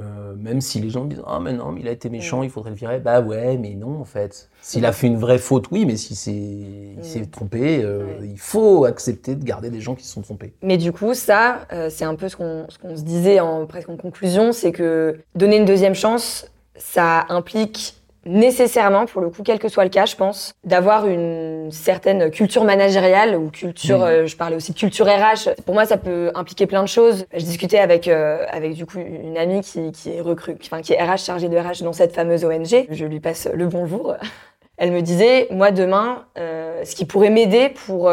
Euh, 0.00 0.34
même 0.38 0.62
si 0.62 0.80
les 0.80 0.88
gens 0.88 1.04
disent 1.04 1.22
ah 1.26 1.38
mais 1.38 1.52
non 1.52 1.70
mais 1.70 1.82
il 1.82 1.88
a 1.88 1.90
été 1.90 2.08
méchant 2.08 2.42
il 2.42 2.48
faudrait 2.48 2.70
le 2.70 2.76
virer. 2.76 2.98
Bah 2.98 3.20
ouais 3.20 3.58
mais 3.58 3.74
non 3.74 4.00
en 4.00 4.06
fait. 4.06 4.48
S'il 4.62 4.86
a 4.86 4.92
fait 4.92 5.06
une 5.06 5.18
vraie 5.18 5.38
faute 5.38 5.66
oui 5.70 5.84
mais 5.84 5.96
si 5.96 6.14
c'est 6.14 6.32
il 6.32 7.04
s'est 7.04 7.26
trompé 7.26 7.82
euh, 7.84 8.06
il 8.22 8.38
faut 8.38 8.86
accepter 8.86 9.34
de 9.34 9.44
garder 9.44 9.68
des 9.68 9.82
gens 9.82 9.94
qui 9.94 10.04
se 10.04 10.14
sont 10.14 10.22
trompés. 10.22 10.54
Mais 10.62 10.78
du 10.78 10.92
coup 10.92 11.12
ça 11.12 11.66
euh, 11.74 11.90
c'est 11.90 12.06
un 12.06 12.14
peu 12.14 12.30
ce 12.30 12.36
qu'on 12.36 12.64
ce 12.70 12.78
qu'on 12.78 12.96
se 12.96 13.02
disait 13.02 13.40
en 13.40 13.66
presque 13.66 13.90
en 13.90 13.98
conclusion 13.98 14.52
c'est 14.52 14.72
que 14.72 15.18
donner 15.34 15.58
une 15.58 15.66
deuxième 15.66 15.94
chance 15.94 16.50
ça 16.74 17.26
implique 17.28 18.01
nécessairement, 18.24 19.06
pour 19.06 19.20
le 19.20 19.30
coup, 19.30 19.42
quel 19.42 19.58
que 19.58 19.68
soit 19.68 19.84
le 19.84 19.90
cas, 19.90 20.06
je 20.06 20.16
pense, 20.16 20.54
d'avoir 20.64 21.06
une 21.06 21.70
certaine 21.70 22.30
culture 22.30 22.64
managériale 22.64 23.36
ou 23.36 23.50
culture, 23.50 24.02
euh, 24.02 24.26
je 24.26 24.36
parlais 24.36 24.56
aussi 24.56 24.72
de 24.72 24.78
culture 24.78 25.06
RH. 25.06 25.50
Pour 25.64 25.74
moi, 25.74 25.84
ça 25.84 25.96
peut 25.96 26.30
impliquer 26.34 26.66
plein 26.66 26.82
de 26.82 26.88
choses. 26.88 27.26
Je 27.32 27.44
discutais 27.44 27.78
avec 27.78 28.08
euh, 28.08 28.44
avec 28.50 28.74
du 28.74 28.86
coup 28.86 28.98
une 28.98 29.36
amie 29.36 29.60
qui, 29.60 29.92
qui 29.92 30.10
est 30.10 30.20
recrue, 30.20 30.56
enfin 30.62 30.82
qui 30.82 30.92
est 30.92 31.02
RH 31.02 31.18
chargée 31.18 31.48
de 31.48 31.56
RH 31.56 31.82
dans 31.82 31.92
cette 31.92 32.14
fameuse 32.14 32.44
ONG. 32.44 32.86
Je 32.90 33.04
lui 33.04 33.20
passe 33.20 33.48
le 33.52 33.66
bonjour. 33.66 34.14
Elle 34.78 34.90
me 34.90 35.02
disait, 35.02 35.46
moi 35.50 35.70
demain, 35.70 36.24
euh, 36.38 36.84
ce 36.84 36.96
qui 36.96 37.04
pourrait 37.04 37.30
m'aider 37.30 37.68
pour 37.68 38.10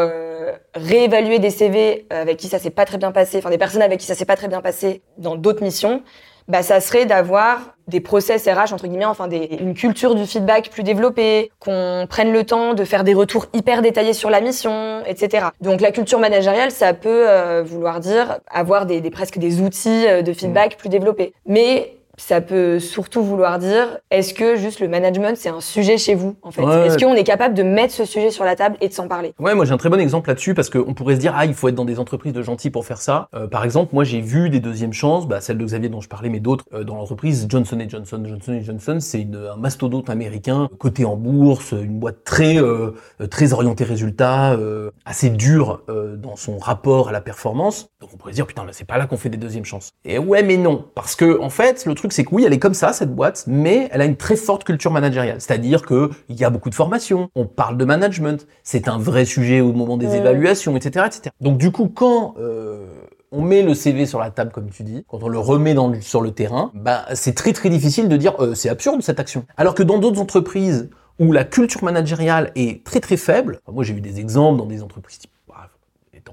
réévaluer 0.74 1.38
des 1.38 1.50
CV 1.50 2.06
avec 2.10 2.36
qui 2.36 2.46
ça 2.46 2.58
s'est 2.58 2.70
pas 2.70 2.84
très 2.84 2.98
bien 2.98 3.10
passé, 3.10 3.38
enfin 3.38 3.50
des 3.50 3.58
personnes 3.58 3.82
avec 3.82 3.98
qui 3.98 4.06
ça 4.06 4.14
s'est 4.14 4.26
pas 4.26 4.36
très 4.36 4.46
bien 4.46 4.60
passé 4.60 5.02
dans 5.18 5.34
d'autres 5.34 5.64
missions, 5.64 6.02
bah, 6.50 6.62
ça 6.62 6.80
serait 6.80 7.06
d'avoir 7.06 7.60
des 7.86 8.00
process 8.00 8.46
RH, 8.46 8.72
entre 8.72 8.86
guillemets, 8.86 9.04
enfin 9.04 9.28
des, 9.28 9.58
une 9.60 9.74
culture 9.74 10.14
du 10.14 10.26
feedback 10.26 10.70
plus 10.70 10.82
développée, 10.82 11.50
qu'on 11.60 12.06
prenne 12.08 12.32
le 12.32 12.44
temps 12.44 12.74
de 12.74 12.84
faire 12.84 13.04
des 13.04 13.14
retours 13.14 13.46
hyper 13.52 13.82
détaillés 13.82 14.12
sur 14.12 14.30
la 14.30 14.40
mission, 14.40 15.02
etc. 15.06 15.46
Donc 15.60 15.80
la 15.80 15.92
culture 15.92 16.18
managériale, 16.18 16.70
ça 16.70 16.92
peut 16.92 17.28
euh, 17.28 17.62
vouloir 17.64 18.00
dire 18.00 18.38
avoir 18.50 18.86
des, 18.86 19.00
des, 19.00 19.10
presque 19.10 19.38
des 19.38 19.60
outils 19.60 20.06
euh, 20.06 20.22
de 20.22 20.32
feedback 20.32 20.76
plus 20.76 20.88
développés. 20.88 21.34
Mais 21.46 21.99
ça 22.20 22.40
peut 22.40 22.78
surtout 22.78 23.22
vouloir 23.22 23.58
dire 23.58 23.98
est-ce 24.10 24.34
que 24.34 24.56
juste 24.56 24.80
le 24.80 24.88
management 24.88 25.36
c'est 25.36 25.48
un 25.48 25.60
sujet 25.60 25.96
chez 25.96 26.14
vous 26.14 26.36
en 26.42 26.50
fait? 26.50 26.62
Est-ce 26.62 26.98
qu'on 26.98 27.14
est 27.14 27.24
capable 27.24 27.54
de 27.54 27.62
mettre 27.62 27.94
ce 27.94 28.04
sujet 28.04 28.30
sur 28.30 28.44
la 28.44 28.56
table 28.56 28.76
et 28.80 28.88
de 28.88 28.92
s'en 28.92 29.08
parler? 29.08 29.32
Ouais, 29.38 29.54
moi 29.54 29.64
j'ai 29.64 29.72
un 29.72 29.78
très 29.78 29.88
bon 29.88 29.98
exemple 29.98 30.28
là-dessus 30.28 30.54
parce 30.54 30.68
qu'on 30.70 30.94
pourrait 30.94 31.14
se 31.14 31.20
dire 31.20 31.32
ah 31.36 31.46
il 31.46 31.54
faut 31.54 31.68
être 31.68 31.74
dans 31.74 31.84
des 31.84 31.98
entreprises 31.98 32.32
de 32.32 32.42
gentils 32.42 32.70
pour 32.70 32.84
faire 32.84 32.98
ça. 32.98 33.28
Euh, 33.34 33.46
par 33.46 33.64
exemple, 33.64 33.94
moi 33.94 34.04
j'ai 34.04 34.20
vu 34.20 34.50
des 34.50 34.60
deuxièmes 34.60 34.92
chances, 34.92 35.26
bah, 35.26 35.40
celle 35.40 35.58
de 35.58 35.64
Xavier 35.64 35.88
dont 35.88 36.00
je 36.00 36.08
parlais, 36.08 36.28
mais 36.28 36.40
d'autres 36.40 36.66
euh, 36.74 36.84
dans 36.84 36.96
l'entreprise 36.96 37.46
Johnson 37.48 37.78
Johnson. 37.88 38.22
Johnson 38.24 38.60
Johnson, 38.62 38.98
c'est 39.00 39.26
un 39.34 39.56
mastodonte 39.56 40.10
américain 40.10 40.68
coté 40.78 41.04
en 41.04 41.16
bourse, 41.16 41.72
une 41.72 41.98
boîte 41.98 42.22
très 42.24 42.58
euh, 42.58 42.92
très 43.30 43.52
orientée 43.52 43.84
résultat, 43.84 44.58
assez 45.04 45.30
dure 45.30 45.82
dans 45.88 46.36
son 46.36 46.58
rapport 46.58 47.08
à 47.08 47.12
la 47.12 47.20
performance. 47.20 47.88
Donc 48.00 48.10
on 48.12 48.16
pourrait 48.16 48.32
se 48.32 48.36
dire 48.36 48.46
putain 48.46 48.64
là 48.64 48.72
c'est 48.72 48.86
pas 48.86 48.98
là 48.98 49.06
qu'on 49.06 49.16
fait 49.16 49.30
des 49.30 49.38
deuxièmes 49.38 49.64
chances. 49.64 49.90
Et 50.04 50.18
ouais 50.18 50.42
mais 50.42 50.56
non 50.56 50.84
parce 50.94 51.16
que 51.16 51.40
en 51.40 51.50
fait 51.50 51.86
le 51.86 51.94
truc 51.94 52.09
c'est 52.12 52.24
que 52.24 52.34
oui, 52.34 52.44
elle 52.46 52.52
est 52.52 52.58
comme 52.58 52.74
ça, 52.74 52.92
cette 52.92 53.14
boîte, 53.14 53.44
mais 53.46 53.88
elle 53.92 54.00
a 54.00 54.04
une 54.04 54.16
très 54.16 54.36
forte 54.36 54.64
culture 54.64 54.90
managériale. 54.90 55.40
C'est-à-dire 55.40 55.82
que 55.82 56.10
il 56.28 56.38
y 56.38 56.44
a 56.44 56.50
beaucoup 56.50 56.70
de 56.70 56.74
formations, 56.74 57.30
on 57.34 57.46
parle 57.46 57.76
de 57.76 57.84
management, 57.84 58.46
c'est 58.62 58.88
un 58.88 58.98
vrai 58.98 59.24
sujet 59.24 59.60
au 59.60 59.72
moment 59.72 59.96
des 59.96 60.16
évaluations, 60.16 60.76
etc., 60.76 61.06
etc. 61.06 61.30
Donc 61.40 61.58
du 61.58 61.70
coup, 61.70 61.88
quand 61.88 62.34
euh, 62.38 62.86
on 63.32 63.42
met 63.42 63.62
le 63.62 63.74
CV 63.74 64.06
sur 64.06 64.18
la 64.18 64.30
table, 64.30 64.50
comme 64.52 64.70
tu 64.70 64.82
dis, 64.82 65.04
quand 65.08 65.22
on 65.22 65.28
le 65.28 65.38
remet 65.38 65.74
dans 65.74 65.92
sur 66.00 66.20
le 66.20 66.32
terrain, 66.32 66.70
bah, 66.74 67.04
c'est 67.14 67.34
très 67.34 67.52
très 67.52 67.70
difficile 67.70 68.08
de 68.08 68.16
dire 68.16 68.34
euh, 68.40 68.54
c'est 68.54 68.68
absurde 68.68 69.02
cette 69.02 69.20
action. 69.20 69.44
Alors 69.56 69.74
que 69.74 69.82
dans 69.82 69.98
d'autres 69.98 70.20
entreprises 70.20 70.90
où 71.18 71.32
la 71.32 71.44
culture 71.44 71.84
managériale 71.84 72.50
est 72.54 72.84
très 72.84 73.00
très 73.00 73.16
faible, 73.16 73.60
moi 73.70 73.84
j'ai 73.84 73.92
vu 73.92 74.00
des 74.00 74.20
exemples 74.20 74.58
dans 74.58 74.66
des 74.66 74.82
entreprises 74.82 75.18
type 75.18 75.30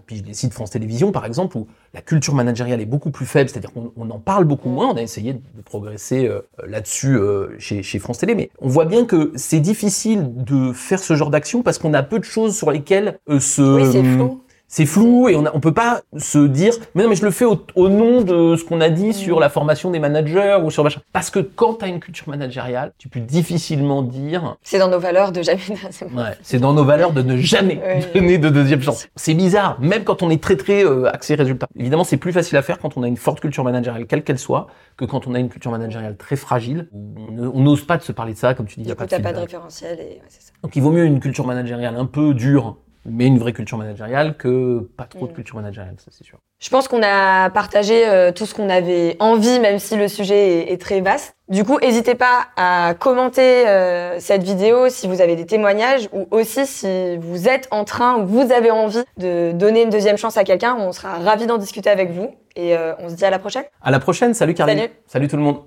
pis, 0.07 0.23
les 0.25 0.33
sites 0.33 0.53
France 0.53 0.71
Télévisions, 0.71 1.11
par 1.11 1.25
exemple, 1.25 1.57
où 1.57 1.67
la 1.93 2.01
culture 2.01 2.33
managériale 2.33 2.81
est 2.81 2.85
beaucoup 2.85 3.11
plus 3.11 3.25
faible, 3.25 3.49
c'est-à-dire 3.49 3.71
qu'on 3.71 4.09
en 4.09 4.19
parle 4.19 4.45
beaucoup 4.45 4.69
moins. 4.69 4.89
On 4.89 4.95
a 4.95 5.01
essayé 5.01 5.33
de 5.33 5.61
progresser 5.63 6.27
euh, 6.27 6.41
là-dessus 6.65 7.15
euh, 7.15 7.49
chez, 7.59 7.99
France 7.99 8.19
Télé, 8.19 8.33
mais 8.33 8.49
on 8.59 8.69
voit 8.69 8.85
bien 8.85 9.05
que 9.05 9.31
c'est 9.35 9.59
difficile 9.59 10.33
de 10.35 10.71
faire 10.73 10.99
ce 10.99 11.15
genre 11.15 11.29
d'action 11.29 11.61
parce 11.61 11.77
qu'on 11.77 11.93
a 11.93 12.03
peu 12.03 12.19
de 12.19 12.23
choses 12.23 12.55
sur 12.55 12.71
lesquelles 12.71 13.19
euh, 13.29 13.39
se... 13.39 13.61
Oui, 13.61 14.37
c'est 14.67 14.85
flou 14.85 15.29
et 15.29 15.35
on, 15.35 15.45
on 15.53 15.59
peut 15.59 15.73
pas 15.73 16.01
se 16.17 16.39
dire 16.39 16.73
mais 16.93 17.03
non 17.03 17.09
mais 17.09 17.15
je 17.15 17.23
le 17.23 17.31
fais 17.31 17.45
au, 17.45 17.65
au 17.75 17.89
nom 17.89 18.21
de 18.21 18.55
ce 18.57 18.63
qu'on 18.65 18.81
a 18.81 18.89
dit 18.89 19.13
sur 19.13 19.39
la 19.39 19.49
formation 19.49 19.91
des 19.91 19.99
managers 19.99 20.57
ou 20.63 20.69
sur 20.69 20.83
machin. 20.83 21.01
Parce 21.13 21.29
que 21.29 21.39
quand 21.39 21.75
tu 21.75 21.85
as 21.85 21.87
une 21.87 21.99
culture 21.99 22.27
managériale 22.27 22.91
tu 22.97 23.07
peux 23.07 23.21
difficilement 23.21 24.01
dire 24.01 24.57
c'est 24.63 24.79
dans 24.79 24.89
nos 24.89 24.99
valeurs 24.99 25.31
de 25.31 25.41
jamais 25.41 25.61
ouais, 26.01 26.37
c'est 26.41 26.59
dans 26.59 26.73
nos 26.73 26.83
valeurs 26.83 27.13
de 27.13 27.21
ne 27.21 27.37
jamais 27.37 27.79
donner 28.13 28.37
de 28.37 28.49
deuxième 28.49 28.81
chance. 28.81 29.07
C'est 29.15 29.33
bizarre 29.33 29.79
même 29.79 30.03
quand 30.03 30.21
on 30.21 30.29
est 30.29 30.41
très 30.41 30.57
très 30.57 30.83
euh, 30.83 31.09
axé 31.13 31.35
résultat. 31.35 31.67
Évidemment 31.77 32.03
c'est 32.03 32.17
plus 32.17 32.33
facile 32.33 32.57
à 32.57 32.61
faire 32.61 32.79
quand 32.79 32.97
on 32.97 33.03
a 33.03 33.07
une 33.07 33.17
forte 33.17 33.39
culture 33.39 33.63
managériale 33.63 34.05
quelle 34.05 34.23
qu'elle 34.23 34.39
soit 34.39 34.67
que 34.97 35.05
quand 35.05 35.27
on 35.27 35.33
a 35.33 35.39
une 35.39 35.49
culture 35.49 35.71
managériale 35.71 36.17
très 36.17 36.35
fragile. 36.35 36.89
On 36.93 37.61
n'ose 37.61 37.85
pas 37.85 37.97
de 37.97 38.03
se 38.03 38.11
parler 38.11 38.33
de 38.33 38.37
ça 38.37 38.53
comme 38.53 38.65
tu 38.65 38.75
dis 38.75 38.85
il 38.85 38.89
y 38.89 38.91
a 38.91 38.95
pas 38.95 39.05
de, 39.05 39.17
pas 39.17 39.33
de 39.33 39.39
référentiel 39.39 39.99
et 39.99 40.03
ouais, 40.03 40.21
ça. 40.27 40.51
donc 40.61 40.75
il 40.75 40.81
vaut 40.81 40.91
mieux 40.91 41.05
une 41.05 41.19
culture 41.19 41.45
managériale 41.45 41.95
un 41.95 42.05
peu 42.05 42.33
dure 42.33 42.77
mais 43.07 43.25
une 43.25 43.39
vraie 43.39 43.53
culture 43.53 43.77
managériale 43.77 44.35
que 44.37 44.87
pas 44.97 45.05
trop 45.05 45.27
de 45.27 45.31
mm. 45.31 45.35
culture 45.35 45.55
managériale, 45.55 45.95
ça 45.97 46.11
c'est 46.11 46.25
sûr. 46.25 46.37
Je 46.59 46.69
pense 46.69 46.87
qu'on 46.87 47.01
a 47.03 47.49
partagé 47.51 48.07
euh, 48.07 48.31
tout 48.31 48.45
ce 48.45 48.53
qu'on 48.53 48.69
avait 48.69 49.15
envie, 49.19 49.59
même 49.59 49.79
si 49.79 49.95
le 49.95 50.07
sujet 50.07 50.71
est, 50.71 50.81
très 50.81 51.01
vaste. 51.01 51.35
Du 51.49 51.63
coup, 51.63 51.79
n'hésitez 51.79 52.15
pas 52.15 52.47
à 52.57 52.93
commenter 52.95 53.67
euh, 53.67 54.19
cette 54.19 54.43
vidéo 54.43 54.89
si 54.89 55.07
vous 55.07 55.21
avez 55.21 55.35
des 55.35 55.45
témoignages 55.45 56.09
ou 56.11 56.27
aussi 56.31 56.65
si 56.65 57.17
vous 57.17 57.47
êtes 57.47 57.67
en 57.71 57.83
train 57.83 58.17
ou 58.17 58.25
vous 58.25 58.51
avez 58.51 58.71
envie 58.71 59.03
de 59.17 59.51
donner 59.53 59.83
une 59.83 59.89
deuxième 59.89 60.17
chance 60.17 60.35
à 60.35 60.43
quelqu'un. 60.43 60.75
On 60.79 60.91
sera 60.91 61.19
ravis 61.19 61.45
d'en 61.45 61.57
discuter 61.57 61.89
avec 61.89 62.11
vous 62.11 62.35
et 62.55 62.75
euh, 62.75 62.93
on 62.99 63.09
se 63.09 63.15
dit 63.15 63.25
à 63.25 63.29
la 63.29 63.39
prochaine. 63.39 63.63
À 63.81 63.91
la 63.91 63.99
prochaine, 63.99 64.33
salut 64.33 64.55
Karine. 64.55 64.79
Salut. 64.79 64.91
Salut 65.05 65.27
tout 65.27 65.37
le 65.37 65.43
monde. 65.43 65.59